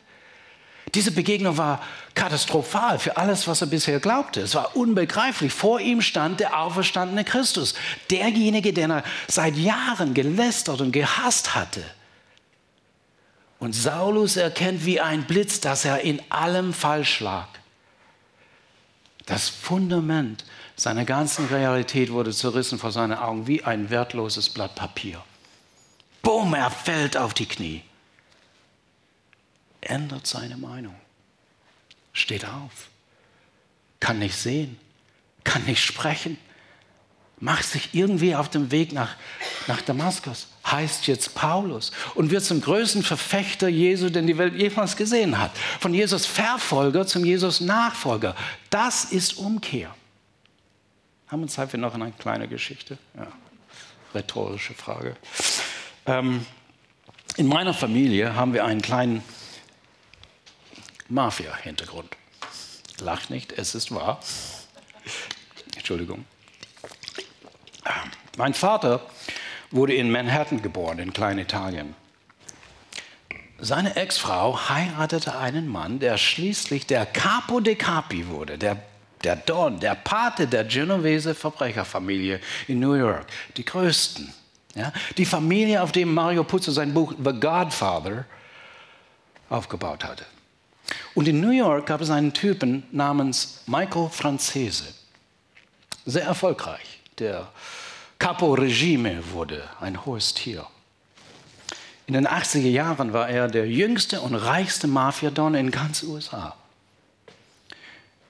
Diese 0.96 1.12
Begegnung 1.12 1.58
war 1.58 1.84
katastrophal 2.16 2.98
für 2.98 3.16
alles, 3.16 3.48
was 3.48 3.62
er 3.62 3.68
bisher 3.68 4.00
glaubte. 4.00 4.42
Es 4.42 4.56
war 4.56 4.76
unbegreiflich. 4.76 5.54
Vor 5.54 5.80
ihm 5.80 6.02
stand 6.02 6.40
der 6.40 6.60
auferstandene 6.60 7.24
Christus, 7.24 7.76
derjenige, 8.10 8.74
den 8.74 8.92
er 8.92 9.04
seit 9.28 9.56
Jahren 9.56 10.14
gelästert 10.16 10.82
und 10.82 10.92
gehasst 10.92 11.54
hatte. 11.54 11.84
Und 13.60 13.74
Saulus 13.74 14.38
erkennt 14.38 14.86
wie 14.86 15.00
ein 15.00 15.26
Blitz, 15.26 15.60
dass 15.60 15.86
er 15.86 16.02
in 16.02 16.22
allem 16.30 16.74
falsch 16.74 17.20
lag. 17.20 17.48
Das 19.30 19.48
Fundament 19.48 20.44
seiner 20.76 21.06
ganzen 21.06 21.46
Realität 21.46 22.12
wurde 22.12 22.34
zerrissen 22.34 22.80
vor 22.80 22.92
seinen 22.92 23.14
Augen 23.14 23.46
wie 23.46 23.64
ein 23.64 23.92
wertloses 23.92 24.50
Blatt 24.50 24.74
Papier. 24.74 25.24
Bumm, 26.24 26.56
er 26.56 26.72
fällt 26.72 27.16
auf 27.16 27.36
die 27.36 27.46
Knie. 27.46 27.84
Ändert 29.82 30.26
seine 30.26 30.58
Meinung. 30.58 30.96
Steht 32.12 32.44
auf. 32.44 32.90
Kann 34.00 34.18
nicht 34.18 34.36
sehen. 34.36 34.80
Kann 35.44 35.64
nicht 35.66 35.84
sprechen. 35.84 36.40
Macht 37.42 37.64
sich 37.66 37.90
irgendwie 37.94 38.36
auf 38.36 38.50
dem 38.50 38.72
Weg 38.72 38.92
nach, 38.92 39.16
nach 39.68 39.82
Damaskus. 39.82 40.48
Heißt 40.66 41.08
jetzt 41.08 41.36
Paulus. 41.36 41.92
Und 42.16 42.32
wird 42.32 42.44
zum 42.44 42.60
größten 42.60 43.02
Verfechter 43.02 43.70
Jesu, 43.70 44.10
den 44.10 44.28
die 44.28 44.38
Welt 44.38 44.56
jemals 44.56 44.98
gesehen 44.98 45.38
hat. 45.38 45.52
Von 45.80 45.94
Jesus 45.94 46.26
Verfolger 46.26 47.08
zum 47.08 47.24
Jesus 47.24 47.62
Nachfolger. 47.62 48.36
Das 48.70 49.06
ist 49.06 49.38
Umkehr. 49.38 49.96
Haben 51.28 51.42
wir 51.42 51.48
Zeit 51.48 51.72
für 51.72 51.78
noch 51.78 51.94
eine 51.94 52.12
kleine 52.12 52.48
Geschichte? 52.48 52.98
Ja. 53.16 53.28
Rhetorische 54.14 54.74
Frage. 54.74 55.16
Ähm, 56.08 56.46
in 57.38 57.48
meiner 57.48 57.74
Familie 57.74 58.36
haben 58.36 58.54
wir 58.54 58.66
einen 58.66 58.82
kleinen 58.82 59.24
Mafia-Hintergrund. 61.08 62.10
Lacht 63.00 63.30
nicht, 63.30 63.54
es 63.54 63.76
ist 63.76 63.92
wahr. 63.94 64.20
Entschuldigung. 65.78 66.26
Mein 68.40 68.54
Vater 68.54 69.02
wurde 69.70 69.96
in 69.96 70.12
Manhattan 70.12 70.62
geboren, 70.62 71.00
in 71.00 71.12
Kleinitalien. 71.12 71.94
Seine 73.58 73.98
Ex-Frau 73.98 74.70
heiratete 74.70 75.38
einen 75.38 75.68
Mann, 75.68 76.00
der 76.00 76.18
schließlich 76.18 76.88
der 76.88 77.06
Capo 77.06 77.60
de 77.60 77.76
Capi 77.76 78.30
wurde, 78.30 78.58
der, 78.58 78.78
der 79.26 79.36
Don, 79.36 79.82
der 79.82 79.96
Pate 79.96 80.48
der 80.48 80.64
Genovese 80.64 81.36
Verbrecherfamilie 81.36 82.40
in 82.70 82.80
New 82.80 82.94
York, 82.94 83.26
die 83.58 83.66
größten. 83.66 84.34
Ja? 84.74 84.94
Die 85.18 85.26
Familie, 85.26 85.84
auf 85.84 85.92
dem 85.92 86.14
Mario 86.14 86.46
Puzo 86.46 86.72
sein 86.72 86.94
Buch 86.94 87.14
The 87.22 87.34
Godfather 87.34 88.24
aufgebaut 89.50 90.06
hatte. 90.06 90.26
Und 91.14 91.28
in 91.28 91.42
New 91.42 91.52
York 91.52 91.88
gab 91.88 92.00
es 92.00 92.10
einen 92.10 92.32
Typen 92.32 92.84
namens 92.94 93.64
Michael 93.68 94.08
Francese. 94.10 94.86
Sehr 96.06 96.24
erfolgreich. 96.24 97.02
Der 97.18 97.50
Capo 98.20 98.54
Regime 98.54 99.24
wurde 99.32 99.64
ein 99.80 100.06
hohes 100.06 100.34
Tier. 100.34 100.68
In 102.06 102.14
den 102.14 102.28
80er 102.28 102.68
Jahren 102.68 103.14
war 103.14 103.30
er 103.30 103.48
der 103.48 103.68
jüngste 103.68 104.20
und 104.20 104.36
reichste 104.36 104.88
Mafiadon 104.88 105.56
in 105.56 105.72
ganz 105.72 106.04
USA. 106.04 106.56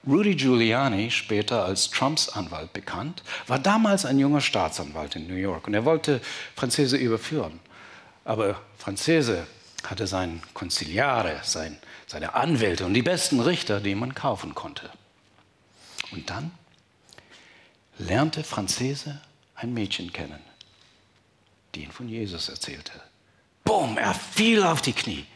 Rudy 0.06 0.36
Giuliani, 0.36 1.10
später 1.10 1.64
als 1.64 1.90
Trumps 1.90 2.28
Anwalt 2.28 2.72
bekannt, 2.72 3.22
war 3.48 3.58
damals 3.58 4.06
ein 4.06 4.18
junger 4.18 4.40
Staatsanwalt 4.40 5.16
in 5.16 5.26
New 5.26 5.34
York 5.34 5.66
und 5.66 5.74
er 5.74 5.84
wollte 5.84 6.20
Franzese 6.54 6.96
überführen. 6.96 7.58
Aber 8.24 8.60
Franzese 8.78 9.46
hatte 9.84 10.06
sein 10.06 10.40
Konziliare, 10.54 11.40
sein, 11.42 11.76
seine 12.06 12.34
Anwälte 12.34 12.86
und 12.86 12.94
die 12.94 13.02
besten 13.02 13.40
Richter, 13.40 13.80
die 13.80 13.96
man 13.96 14.14
kaufen 14.14 14.54
konnte. 14.54 14.88
Und 16.12 16.30
dann 16.30 16.52
lernte 17.98 18.44
Franzese 18.44 19.20
ein 19.60 19.74
Mädchen 19.74 20.12
kennen, 20.12 20.40
die 21.74 21.82
ihn 21.82 21.92
von 21.92 22.08
Jesus 22.08 22.48
erzählte. 22.48 22.92
Bumm, 23.64 23.98
er 23.98 24.14
fiel 24.14 24.62
auf 24.62 24.82
die 24.82 24.92
Knie, 24.92 25.26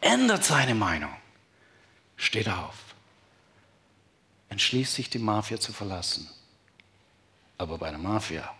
ändert 0.00 0.44
seine 0.44 0.74
Meinung, 0.74 1.14
steht 2.16 2.48
auf, 2.48 2.76
entschließt 4.48 4.94
sich, 4.94 5.10
die 5.10 5.18
Mafia 5.18 5.60
zu 5.60 5.72
verlassen. 5.72 6.28
Aber 7.58 7.78
bei 7.78 7.90
der 7.90 7.98
Mafia 7.98 8.52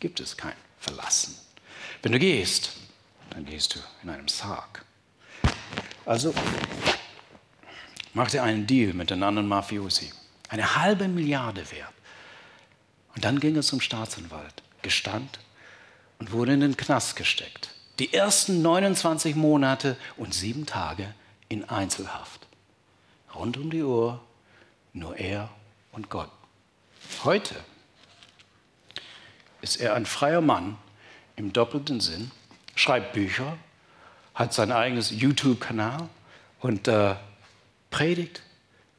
gibt 0.00 0.20
es 0.20 0.36
kein 0.36 0.56
Verlassen. 0.78 1.36
Wenn 2.02 2.12
du 2.12 2.18
gehst, 2.18 2.72
dann 3.30 3.44
gehst 3.44 3.74
du 3.74 3.80
in 4.02 4.10
einem 4.10 4.28
Sarg. 4.28 4.84
Also 6.04 6.34
macht 8.14 8.34
er 8.34 8.44
einen 8.44 8.66
Deal 8.66 8.92
mit 8.92 9.10
den 9.10 9.22
anderen 9.22 9.48
Mafiosi. 9.48 10.12
Eine 10.48 10.76
halbe 10.76 11.08
Milliarde 11.08 11.70
wert. 11.70 11.92
Und 13.14 13.24
dann 13.24 13.40
ging 13.40 13.56
er 13.56 13.62
zum 13.62 13.80
Staatsanwalt, 13.80 14.62
gestand 14.82 15.38
und 16.18 16.32
wurde 16.32 16.54
in 16.54 16.60
den 16.60 16.76
Knast 16.76 17.16
gesteckt. 17.16 17.70
Die 17.98 18.12
ersten 18.14 18.62
29 18.62 19.34
Monate 19.34 19.96
und 20.16 20.34
sieben 20.34 20.66
Tage 20.66 21.14
in 21.48 21.68
Einzelhaft. 21.68 22.46
Rund 23.34 23.56
um 23.56 23.70
die 23.70 23.82
Uhr 23.82 24.20
nur 24.92 25.16
er 25.16 25.50
und 25.92 26.10
Gott. 26.10 26.30
Heute 27.24 27.54
ist 29.60 29.76
er 29.76 29.94
ein 29.94 30.06
freier 30.06 30.40
Mann 30.40 30.76
im 31.36 31.52
doppelten 31.52 32.00
Sinn, 32.00 32.30
schreibt 32.74 33.12
Bücher, 33.12 33.56
hat 34.34 34.54
sein 34.54 34.72
eigenes 34.72 35.10
YouTube-Kanal 35.10 36.08
und 36.60 36.88
äh, 36.88 37.14
predigt 37.90 38.42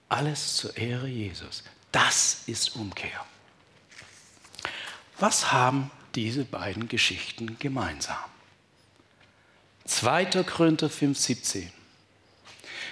alles 0.10 0.56
zur 0.58 0.78
Ehre 0.78 1.08
Jesus. 1.08 1.64
Das 1.92 2.44
ist 2.46 2.76
Umkehr. 2.76 3.26
Was 5.20 5.52
haben 5.52 5.92
diese 6.16 6.46
beiden 6.46 6.88
Geschichten 6.88 7.58
gemeinsam? 7.60 8.18
2. 9.86 10.44
Korinther 10.44 10.88
5,17. 10.88 11.68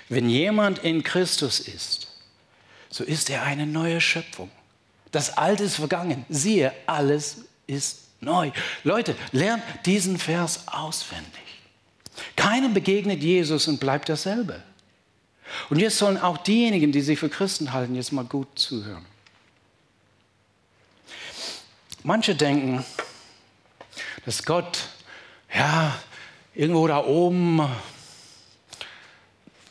Wenn 0.10 0.30
jemand 0.30 0.80
in 0.80 1.04
Christus 1.04 1.60
ist, 1.60 2.08
so 2.90 3.04
ist 3.04 3.30
er 3.30 3.44
eine 3.44 3.66
neue 3.66 4.02
Schöpfung. 4.02 4.52
Das 5.12 5.38
Alte 5.38 5.64
ist 5.64 5.76
vergangen. 5.76 6.26
Siehe, 6.30 6.74
alles 6.86 7.46
ist 7.68 8.02
neu. 8.20 8.52
Leute, 8.84 9.16
lernt 9.32 9.64
diesen 9.86 10.18
Vers 10.18 10.68
auswendig. 10.68 11.42
Keinem 12.36 12.74
begegnet 12.74 13.24
Jesus 13.24 13.68
und 13.68 13.80
bleibt 13.80 14.10
dasselbe. 14.10 14.62
Und 15.70 15.80
jetzt 15.80 15.98
sollen 15.98 16.18
auch 16.18 16.38
diejenigen, 16.38 16.92
die 16.92 17.02
sich 17.02 17.20
für 17.20 17.30
Christen 17.30 17.74
halten, 17.74 17.96
jetzt 17.96 18.12
mal 18.12 18.26
gut 18.26 18.60
zuhören. 18.60 19.06
Manche 22.04 22.34
denken, 22.34 22.84
dass 24.26 24.44
Gott, 24.44 24.90
ja, 25.54 25.96
irgendwo 26.56 26.88
da 26.88 27.04
oben 27.04 27.62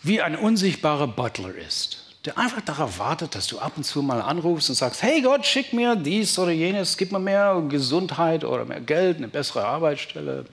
wie 0.02 0.22
ein 0.22 0.36
unsichtbarer 0.36 1.08
Butler 1.08 1.54
ist, 1.54 2.14
der 2.24 2.38
einfach 2.38 2.60
darauf 2.60 3.00
wartet, 3.00 3.34
dass 3.34 3.48
du 3.48 3.58
ab 3.58 3.72
und 3.76 3.84
zu 3.84 4.00
mal 4.02 4.22
anrufst 4.22 4.68
und 4.68 4.76
sagst, 4.76 5.02
hey 5.02 5.22
Gott, 5.22 5.44
schick 5.44 5.72
mir 5.72 5.96
dies 5.96 6.38
oder 6.38 6.52
jenes, 6.52 6.96
gib 6.96 7.10
mir 7.10 7.18
mehr 7.18 7.60
Gesundheit 7.68 8.44
oder 8.44 8.64
mehr 8.64 8.80
Geld, 8.80 9.16
eine 9.16 9.28
bessere 9.28 9.64
Arbeitsstelle. 9.64 10.44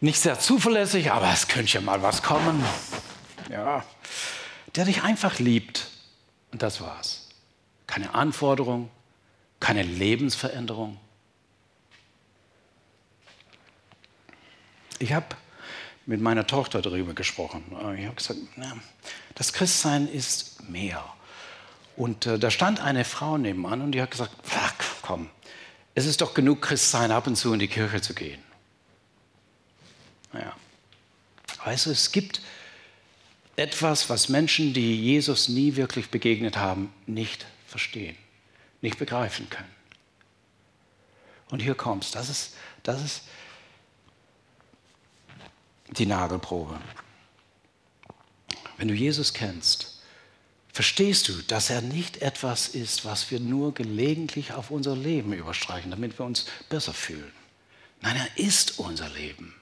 Nicht 0.00 0.20
sehr 0.20 0.38
zuverlässig, 0.38 1.12
aber 1.12 1.30
es 1.32 1.48
könnte 1.48 1.74
ja 1.74 1.80
mal 1.82 2.02
was 2.02 2.22
kommen. 2.22 2.64
Ja, 3.50 3.84
der 4.74 4.84
dich 4.86 5.02
einfach 5.02 5.38
liebt 5.38 5.88
Und 6.52 6.62
das 6.62 6.80
war's. 6.80 7.28
Keine 7.86 8.14
Anforderung, 8.14 8.90
keine 9.60 9.82
Lebensveränderung. 9.82 10.98
Ich 14.98 15.12
habe 15.12 15.26
mit 16.06 16.20
meiner 16.20 16.46
Tochter 16.46 16.80
darüber 16.80 17.14
gesprochen. 17.14 17.64
Ich 17.98 18.06
habe 18.06 18.16
gesagt, 18.16 18.40
na, 18.56 18.76
das 19.34 19.52
Christsein 19.52 20.08
ist 20.08 20.68
mehr. 20.68 21.04
Und 21.96 22.26
äh, 22.26 22.38
da 22.38 22.50
stand 22.50 22.80
eine 22.80 23.04
Frau 23.04 23.38
nebenan 23.38 23.82
und 23.82 23.92
die 23.92 24.00
hat 24.00 24.10
gesagt, 24.10 24.32
komm, 25.02 25.28
es 25.94 26.06
ist 26.06 26.20
doch 26.20 26.32
genug 26.32 26.62
Christsein, 26.62 27.10
ab 27.10 27.26
und 27.26 27.36
zu 27.36 27.52
in 27.52 27.58
die 27.58 27.68
Kirche 27.68 28.00
zu 28.00 28.14
gehen. 28.14 28.40
Naja, 30.32 30.54
weißt 31.64 31.86
du, 31.86 31.90
es 31.90 32.12
gibt 32.12 32.40
etwas, 33.56 34.08
was 34.08 34.28
Menschen, 34.28 34.72
die 34.72 35.02
Jesus 35.02 35.48
nie 35.48 35.74
wirklich 35.74 36.10
begegnet 36.10 36.56
haben, 36.56 36.92
nicht 37.06 37.46
verstehen, 37.66 38.16
nicht 38.80 38.98
begreifen 38.98 39.48
können. 39.50 39.74
Und 41.50 41.60
hier 41.60 41.74
kommst, 41.74 42.14
das 42.14 42.28
ist, 42.28 42.54
das 42.82 43.02
ist 43.02 43.22
die 45.90 46.06
Nagelprobe. 46.06 46.78
Wenn 48.76 48.88
du 48.88 48.94
Jesus 48.94 49.32
kennst, 49.32 50.00
verstehst 50.72 51.28
du, 51.28 51.42
dass 51.42 51.70
er 51.70 51.80
nicht 51.80 52.18
etwas 52.18 52.68
ist, 52.68 53.04
was 53.04 53.30
wir 53.30 53.40
nur 53.40 53.74
gelegentlich 53.74 54.52
auf 54.52 54.70
unser 54.70 54.94
Leben 54.94 55.32
überstreichen, 55.32 55.90
damit 55.90 56.18
wir 56.18 56.26
uns 56.26 56.46
besser 56.68 56.92
fühlen. 56.92 57.32
Nein, 58.00 58.16
er 58.16 58.44
ist 58.44 58.78
unser 58.78 59.08
Leben. 59.08 59.54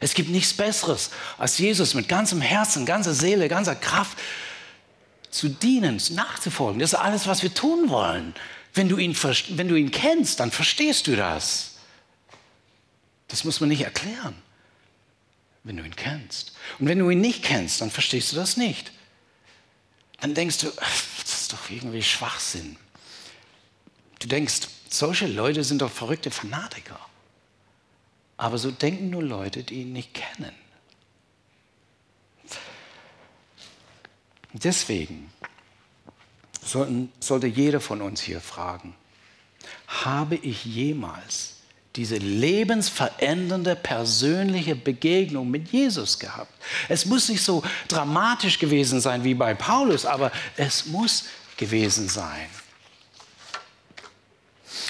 Es 0.00 0.14
gibt 0.14 0.30
nichts 0.30 0.54
Besseres, 0.54 1.10
als 1.36 1.58
Jesus 1.58 1.94
mit 1.94 2.08
ganzem 2.08 2.40
Herzen, 2.40 2.86
ganzer 2.86 3.14
Seele, 3.14 3.48
ganzer 3.48 3.76
Kraft 3.76 4.18
zu 5.32 5.48
dienen, 5.48 6.00
nachzufolgen. 6.10 6.78
Das 6.78 6.92
ist 6.92 6.98
alles, 6.98 7.26
was 7.26 7.42
wir 7.42 7.52
tun 7.52 7.88
wollen. 7.88 8.34
Wenn 8.74 8.88
du 8.88 8.98
ihn, 8.98 9.16
wenn 9.16 9.68
du 9.68 9.74
ihn 9.74 9.90
kennst, 9.90 10.38
dann 10.40 10.50
verstehst 10.50 11.06
du 11.06 11.16
das. 11.16 11.78
Das 13.28 13.44
muss 13.44 13.60
man 13.60 13.70
nicht 13.70 13.82
erklären, 13.82 14.34
wenn 15.64 15.78
du 15.78 15.84
ihn 15.84 15.96
kennst. 15.96 16.52
Und 16.78 16.86
wenn 16.86 16.98
du 16.98 17.08
ihn 17.10 17.20
nicht 17.20 17.42
kennst, 17.42 17.80
dann 17.80 17.90
verstehst 17.90 18.30
du 18.32 18.36
das 18.36 18.56
nicht. 18.56 18.92
Dann 20.20 20.34
denkst 20.34 20.58
du, 20.58 20.70
das 20.70 21.40
ist 21.42 21.52
doch 21.52 21.70
irgendwie 21.70 22.02
Schwachsinn. 22.02 22.76
Du 24.18 24.28
denkst, 24.28 24.68
solche 24.88 25.26
Leute 25.26 25.64
sind 25.64 25.82
doch 25.82 25.90
verrückte 25.90 26.30
Fanatiker. 26.30 26.98
Aber 28.36 28.58
so 28.58 28.70
denken 28.70 29.10
nur 29.10 29.22
Leute, 29.22 29.64
die 29.64 29.80
ihn 29.80 29.92
nicht 29.92 30.14
kennen. 30.14 30.52
Deswegen 34.52 35.32
sollten, 36.64 37.12
sollte 37.20 37.46
jeder 37.46 37.80
von 37.80 38.02
uns 38.02 38.20
hier 38.20 38.40
fragen, 38.40 38.94
habe 39.86 40.36
ich 40.36 40.64
jemals 40.64 41.56
diese 41.96 42.16
lebensverändernde 42.16 43.76
persönliche 43.76 44.74
Begegnung 44.74 45.50
mit 45.50 45.72
Jesus 45.72 46.18
gehabt? 46.18 46.52
Es 46.88 47.06
muss 47.06 47.28
nicht 47.28 47.42
so 47.42 47.62
dramatisch 47.88 48.58
gewesen 48.58 49.00
sein 49.00 49.24
wie 49.24 49.34
bei 49.34 49.54
Paulus, 49.54 50.06
aber 50.06 50.32
es 50.56 50.86
muss 50.86 51.24
gewesen 51.56 52.08
sein. 52.08 52.48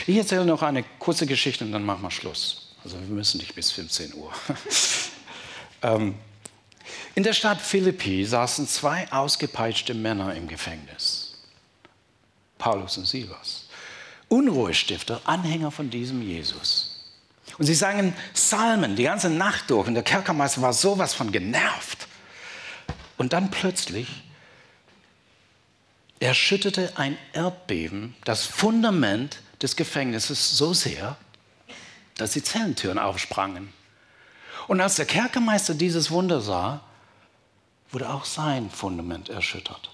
Ich 0.07 0.17
erzähle 0.17 0.45
noch 0.45 0.63
eine 0.63 0.85
kurze 0.99 1.27
Geschichte 1.27 1.65
und 1.65 1.73
dann 1.73 1.85
machen 1.85 2.03
wir 2.03 2.11
Schluss. 2.11 2.75
Also 2.85 2.99
wir 2.99 3.07
müssen 3.07 3.39
nicht 3.39 3.55
bis 3.55 3.71
15 3.71 4.15
Uhr. 4.15 4.33
ähm, 5.83 6.15
in 7.15 7.23
der 7.23 7.33
Stadt 7.33 7.61
Philippi 7.61 8.25
saßen 8.25 8.67
zwei 8.67 9.11
ausgepeitschte 9.13 9.95
Männer 9.95 10.35
im 10.35 10.49
Gefängnis. 10.49 11.35
Paulus 12.59 12.97
und 12.99 13.07
Silas. 13.07 13.69
Unruhestifter, 14.29 15.21
Anhänger 15.25 15.71
von 15.71 15.91
diesem 15.91 16.23
Jesus. 16.23 16.93
Und 17.59 17.67
sie 17.67 17.75
sangen 17.75 18.15
Psalmen 18.35 18.97
die 18.97 19.03
ganze 19.03 19.29
Nacht 19.29 19.71
durch 19.71 19.87
und 19.87 19.95
der 19.95 20.03
Kerkermeister 20.03 20.63
war 20.63 20.73
sowas 20.73 21.13
von 21.13 21.33
genervt. 21.33 22.07
Und 23.19 23.33
dann 23.33 23.51
plötzlich 23.51 24.09
erschütterte 26.19 26.93
ein 26.97 27.19
Erdbeben 27.33 28.15
das 28.25 28.47
Fundament 28.47 29.41
des 29.61 29.77
Gefängnisses 29.77 30.57
so 30.57 30.73
sehr, 30.73 31.17
dass 32.17 32.33
die 32.33 32.43
Zellentüren 32.43 32.99
aufsprangen. 32.99 33.73
Und 34.69 34.81
als 34.81 34.97
der 34.97 35.07
Kerkermeister 35.07 35.75
dieses 35.75 36.11
Wunder 36.11 36.41
sah, 36.41 36.81
wurde 37.91 38.09
auch 38.11 38.25
sein 38.25 38.71
Fundament 38.71 39.29
erschüttert. 39.29 39.91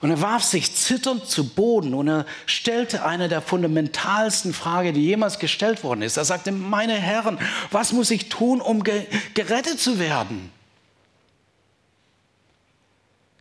Und 0.00 0.10
er 0.10 0.22
warf 0.22 0.42
sich 0.42 0.74
zitternd 0.74 1.26
zu 1.26 1.50
Boden 1.50 1.92
und 1.92 2.08
er 2.08 2.26
stellte 2.46 3.04
eine 3.04 3.28
der 3.28 3.42
fundamentalsten 3.42 4.54
Fragen, 4.54 4.94
die 4.94 5.04
jemals 5.04 5.38
gestellt 5.38 5.84
worden 5.84 6.00
ist. 6.00 6.16
Er 6.16 6.24
sagte, 6.24 6.52
meine 6.52 6.94
Herren, 6.94 7.38
was 7.70 7.92
muss 7.92 8.10
ich 8.10 8.30
tun, 8.30 8.62
um 8.62 8.82
ge 8.82 9.06
gerettet 9.34 9.78
zu 9.78 9.98
werden? 9.98 10.50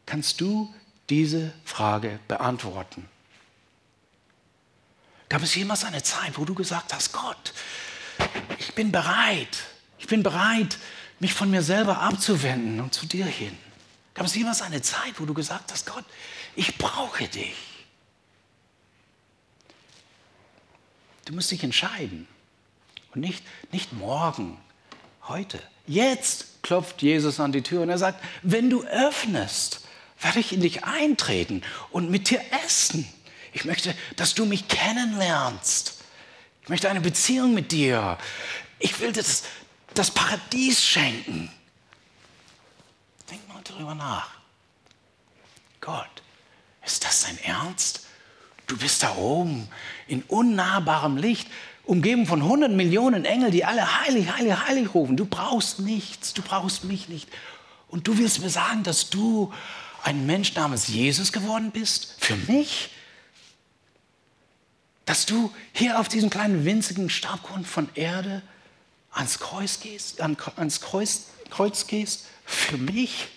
Kannst 0.05 0.41
du 0.41 0.73
diese 1.09 1.53
Frage 1.63 2.19
beantworten? 2.27 3.07
Gab 5.29 5.43
es 5.43 5.55
jemals 5.55 5.85
eine 5.85 6.03
Zeit, 6.03 6.37
wo 6.37 6.43
du 6.43 6.55
gesagt 6.55 6.93
hast, 6.93 7.13
Gott, 7.13 7.53
ich 8.57 8.73
bin 8.73 8.91
bereit, 8.91 9.59
bin 10.09 10.23
bereit, 10.23 10.77
mich 11.19 11.33
von 11.33 11.49
mir 11.49 11.63
selber 11.63 12.01
abzuwenden 12.01 12.81
und 12.81 12.93
zu 12.93 13.05
dir 13.05 13.25
hin? 13.25 13.57
Gab 14.13 14.25
es 14.25 14.35
jemals 14.35 14.61
eine 14.61 14.81
Zeit, 14.81 15.19
wo 15.19 15.25
du 15.25 15.33
gesagt 15.33 15.71
hast, 15.71 15.85
Gott, 15.85 16.03
ich 16.55 16.77
brauche 16.77 17.27
dich? 17.27 17.55
Du 21.25 21.33
musst 21.33 21.51
dich 21.51 21.63
entscheiden. 21.63 22.27
Und 23.13 23.21
nicht, 23.21 23.43
nicht 23.71 23.93
morgen, 23.93 24.57
heute. 25.27 25.59
Jetzt 25.87 26.61
klopft 26.61 27.01
Jesus 27.01 27.39
an 27.39 27.51
die 27.51 27.61
Tür 27.61 27.81
und 27.81 27.89
er 27.89 27.97
sagt, 27.97 28.23
wenn 28.43 28.69
du 28.69 28.83
öffnest, 28.83 29.81
werde 30.19 30.39
ich 30.39 30.53
in 30.53 30.61
dich 30.61 30.83
eintreten 30.83 31.61
und 31.91 32.11
mit 32.11 32.29
dir 32.29 32.41
essen. 32.65 33.07
Ich 33.53 33.65
möchte, 33.65 33.95
dass 34.15 34.35
du 34.35 34.45
mich 34.45 34.67
kennenlernst. 34.67 36.01
Ich 36.63 36.69
möchte 36.69 36.89
eine 36.89 37.01
Beziehung 37.01 37.53
mit 37.53 37.71
dir. 37.71 38.17
Ich 38.79 38.99
will 38.99 39.11
dir 39.11 39.23
das, 39.23 39.43
das 39.99 40.11
Paradies 40.11 40.81
schenken. 40.81 41.51
Denk 43.29 43.45
mal 43.49 43.61
darüber 43.65 43.93
nach. 43.93 44.29
Gott, 45.81 46.23
ist 46.85 47.03
das 47.03 47.23
dein 47.23 47.37
Ernst? 47.39 48.07
Du 48.65 48.77
bist 48.77 49.03
da 49.03 49.15
oben 49.15 49.67
in 50.07 50.23
unnahbarem 50.23 51.17
Licht, 51.17 51.49
umgeben 51.83 52.27
von 52.27 52.41
100 52.41 52.71
Millionen 52.71 53.25
Engeln, 53.25 53.51
die 53.51 53.65
alle 53.65 53.99
heilig, 54.01 54.31
heilig, 54.31 54.53
heilig 54.67 54.93
rufen. 54.93 55.17
Du 55.17 55.25
brauchst 55.25 55.79
nichts, 55.79 56.33
du 56.33 56.43
brauchst 56.43 56.85
mich 56.85 57.09
nicht. 57.09 57.27
Und 57.89 58.07
du 58.07 58.17
willst 58.17 58.39
mir 58.39 58.49
sagen, 58.49 58.83
dass 58.83 59.09
du 59.09 59.51
ein 60.03 60.25
Mensch 60.25 60.53
namens 60.55 60.87
Jesus 60.87 61.33
geworden 61.33 61.71
bist? 61.71 62.15
Für 62.19 62.37
mich? 62.37 62.91
dass 65.09 65.25
du 65.25 65.51
hier 65.73 65.99
auf 65.99 66.07
diesem 66.07 66.29
kleinen 66.29 66.65
winzigen 66.65 67.09
Stabgrund 67.09 67.65
von 67.65 67.89
Erde 67.95 68.43
ans 69.11 69.39
Kreuz 69.39 69.79
gehst, 69.79 70.21
ans 70.21 70.81
Kreuz, 70.81 71.27
Kreuz 71.49 71.87
gehst 71.87 72.27
für 72.45 72.77
mich. 72.77 73.27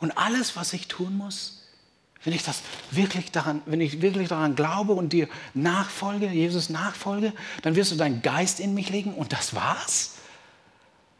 Und 0.00 0.12
alles, 0.18 0.56
was 0.56 0.72
ich 0.72 0.88
tun 0.88 1.16
muss, 1.16 1.62
wenn 2.24 2.32
ich 2.32 2.42
das 2.42 2.62
wirklich 2.90 3.30
daran, 3.32 3.62
wenn 3.66 3.80
ich 3.80 4.00
wirklich 4.00 4.28
daran 4.28 4.56
glaube 4.56 4.94
und 4.94 5.12
dir 5.12 5.28
nachfolge, 5.52 6.28
Jesus 6.28 6.70
nachfolge, 6.70 7.32
dann 7.62 7.76
wirst 7.76 7.92
du 7.92 7.96
deinen 7.96 8.22
Geist 8.22 8.60
in 8.60 8.74
mich 8.74 8.88
legen 8.88 9.14
und 9.14 9.32
das 9.32 9.54
war's? 9.54 10.12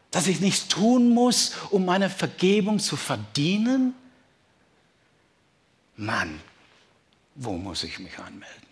Dass 0.09 0.27
ich 0.27 0.39
nichts 0.39 0.67
tun 0.67 1.09
muss, 1.13 1.53
um 1.69 1.85
meine 1.85 2.09
Vergebung 2.09 2.79
zu 2.79 2.95
verdienen? 2.95 3.93
Mann, 5.95 6.39
wo 7.35 7.53
muss 7.53 7.83
ich 7.83 7.99
mich 7.99 8.17
anmelden? 8.17 8.65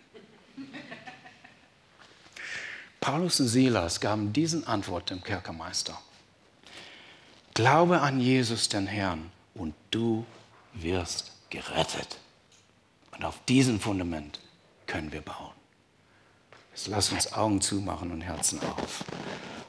Paulus 3.04 3.38
und 3.38 3.48
Silas 3.48 4.00
gaben 4.00 4.32
diesen 4.32 4.66
Antwort 4.66 5.10
dem 5.10 5.22
Kerkermeister. 5.22 6.00
Glaube 7.52 8.00
an 8.00 8.18
Jesus, 8.18 8.70
den 8.70 8.86
Herrn, 8.86 9.30
und 9.54 9.74
du 9.90 10.24
wirst 10.72 11.30
gerettet. 11.50 12.16
Und 13.14 13.26
auf 13.26 13.38
diesem 13.46 13.78
Fundament 13.78 14.40
können 14.86 15.12
wir 15.12 15.20
bauen. 15.20 15.52
Jetzt 16.74 16.86
lass 16.86 17.12
uns 17.12 17.30
Augen 17.34 17.60
zumachen 17.60 18.10
und 18.10 18.22
Herzen 18.22 18.58
auf 18.62 19.04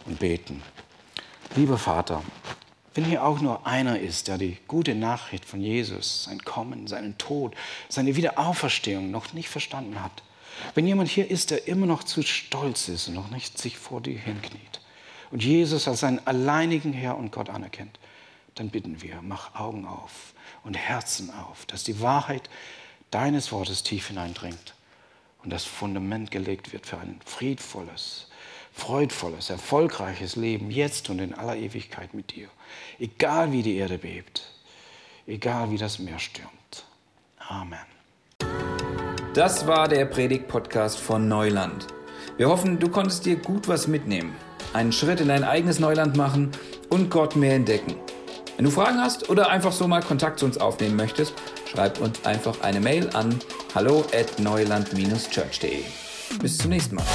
und 0.05 0.17
beten. 0.17 0.63
Lieber 1.57 1.77
Vater, 1.77 2.23
wenn 2.93 3.03
hier 3.03 3.25
auch 3.25 3.41
nur 3.41 3.67
einer 3.67 3.99
ist, 3.99 4.29
der 4.29 4.37
die 4.37 4.59
gute 4.65 4.95
Nachricht 4.95 5.43
von 5.43 5.59
Jesus, 5.59 6.23
sein 6.23 6.39
Kommen, 6.39 6.87
seinen 6.87 7.17
Tod, 7.17 7.53
seine 7.89 8.15
Wiederauferstehung 8.15 9.11
noch 9.11 9.33
nicht 9.33 9.49
verstanden 9.49 10.01
hat, 10.01 10.23
wenn 10.73 10.87
jemand 10.87 11.09
hier 11.09 11.29
ist, 11.29 11.51
der 11.51 11.67
immer 11.67 11.85
noch 11.85 12.03
zu 12.03 12.21
stolz 12.21 12.87
ist 12.87 13.07
und 13.07 13.15
noch 13.15 13.29
nicht 13.29 13.57
sich 13.57 13.77
vor 13.77 14.01
dir 14.01 14.17
hinkniet 14.17 14.81
und 15.31 15.43
Jesus 15.43 15.87
als 15.87 16.01
seinen 16.01 16.25
alleinigen 16.25 16.93
Herr 16.93 17.17
und 17.17 17.31
Gott 17.31 17.49
anerkennt, 17.49 17.99
dann 18.55 18.69
bitten 18.69 19.01
wir, 19.01 19.21
mach 19.21 19.55
Augen 19.55 19.85
auf 19.85 20.33
und 20.63 20.75
Herzen 20.75 21.29
auf, 21.29 21.65
dass 21.65 21.83
die 21.83 22.01
Wahrheit 22.01 22.49
deines 23.11 23.51
Wortes 23.51 23.83
tief 23.83 24.07
hineindringt 24.07 24.75
und 25.43 25.51
das 25.51 25.63
Fundament 25.63 26.31
gelegt 26.31 26.73
wird 26.73 26.85
für 26.85 26.97
ein 26.97 27.19
friedvolles, 27.25 28.27
freudvolles, 28.73 29.49
erfolgreiches 29.49 30.35
Leben 30.35 30.71
jetzt 30.71 31.09
und 31.09 31.19
in 31.19 31.33
aller 31.33 31.55
Ewigkeit 31.55 32.13
mit 32.13 32.35
dir. 32.35 32.49
Egal 32.99 33.51
wie 33.51 33.61
die 33.61 33.75
Erde 33.75 33.97
bebt, 33.97 34.51
egal 35.27 35.71
wie 35.71 35.77
das 35.77 35.99
Meer 35.99 36.19
stürmt. 36.19 36.85
Amen. 37.37 37.94
Das 39.35 39.67
war 39.67 39.89
der 39.89 40.05
Predigt-Podcast 40.05 40.97
von 40.97 41.27
Neuland. 41.27 41.87
Wir 42.37 42.47
hoffen, 42.47 42.79
du 42.79 42.87
konntest 42.87 43.25
dir 43.25 43.35
gut 43.35 43.67
was 43.67 43.85
mitnehmen, 43.85 44.33
einen 44.71 44.93
Schritt 44.93 45.19
in 45.19 45.27
dein 45.27 45.43
eigenes 45.43 45.77
Neuland 45.77 46.15
machen 46.15 46.51
und 46.89 47.11
Gott 47.11 47.35
mehr 47.35 47.55
entdecken. 47.55 47.95
Wenn 48.55 48.63
du 48.63 48.71
Fragen 48.71 48.97
hast 48.97 49.29
oder 49.29 49.49
einfach 49.49 49.73
so 49.73 49.89
mal 49.89 50.01
Kontakt 50.01 50.39
zu 50.39 50.45
uns 50.45 50.57
aufnehmen 50.57 50.95
möchtest, 50.95 51.33
schreib 51.69 51.99
uns 51.99 52.25
einfach 52.25 52.61
eine 52.61 52.79
Mail 52.79 53.09
an 53.09 53.37
hallo 53.75 54.05
at 54.17 54.39
neuland-church.de. 54.39 55.83
Bis 56.39 56.57
zum 56.57 56.69
nächsten 56.69 56.95
Mal. 56.95 57.05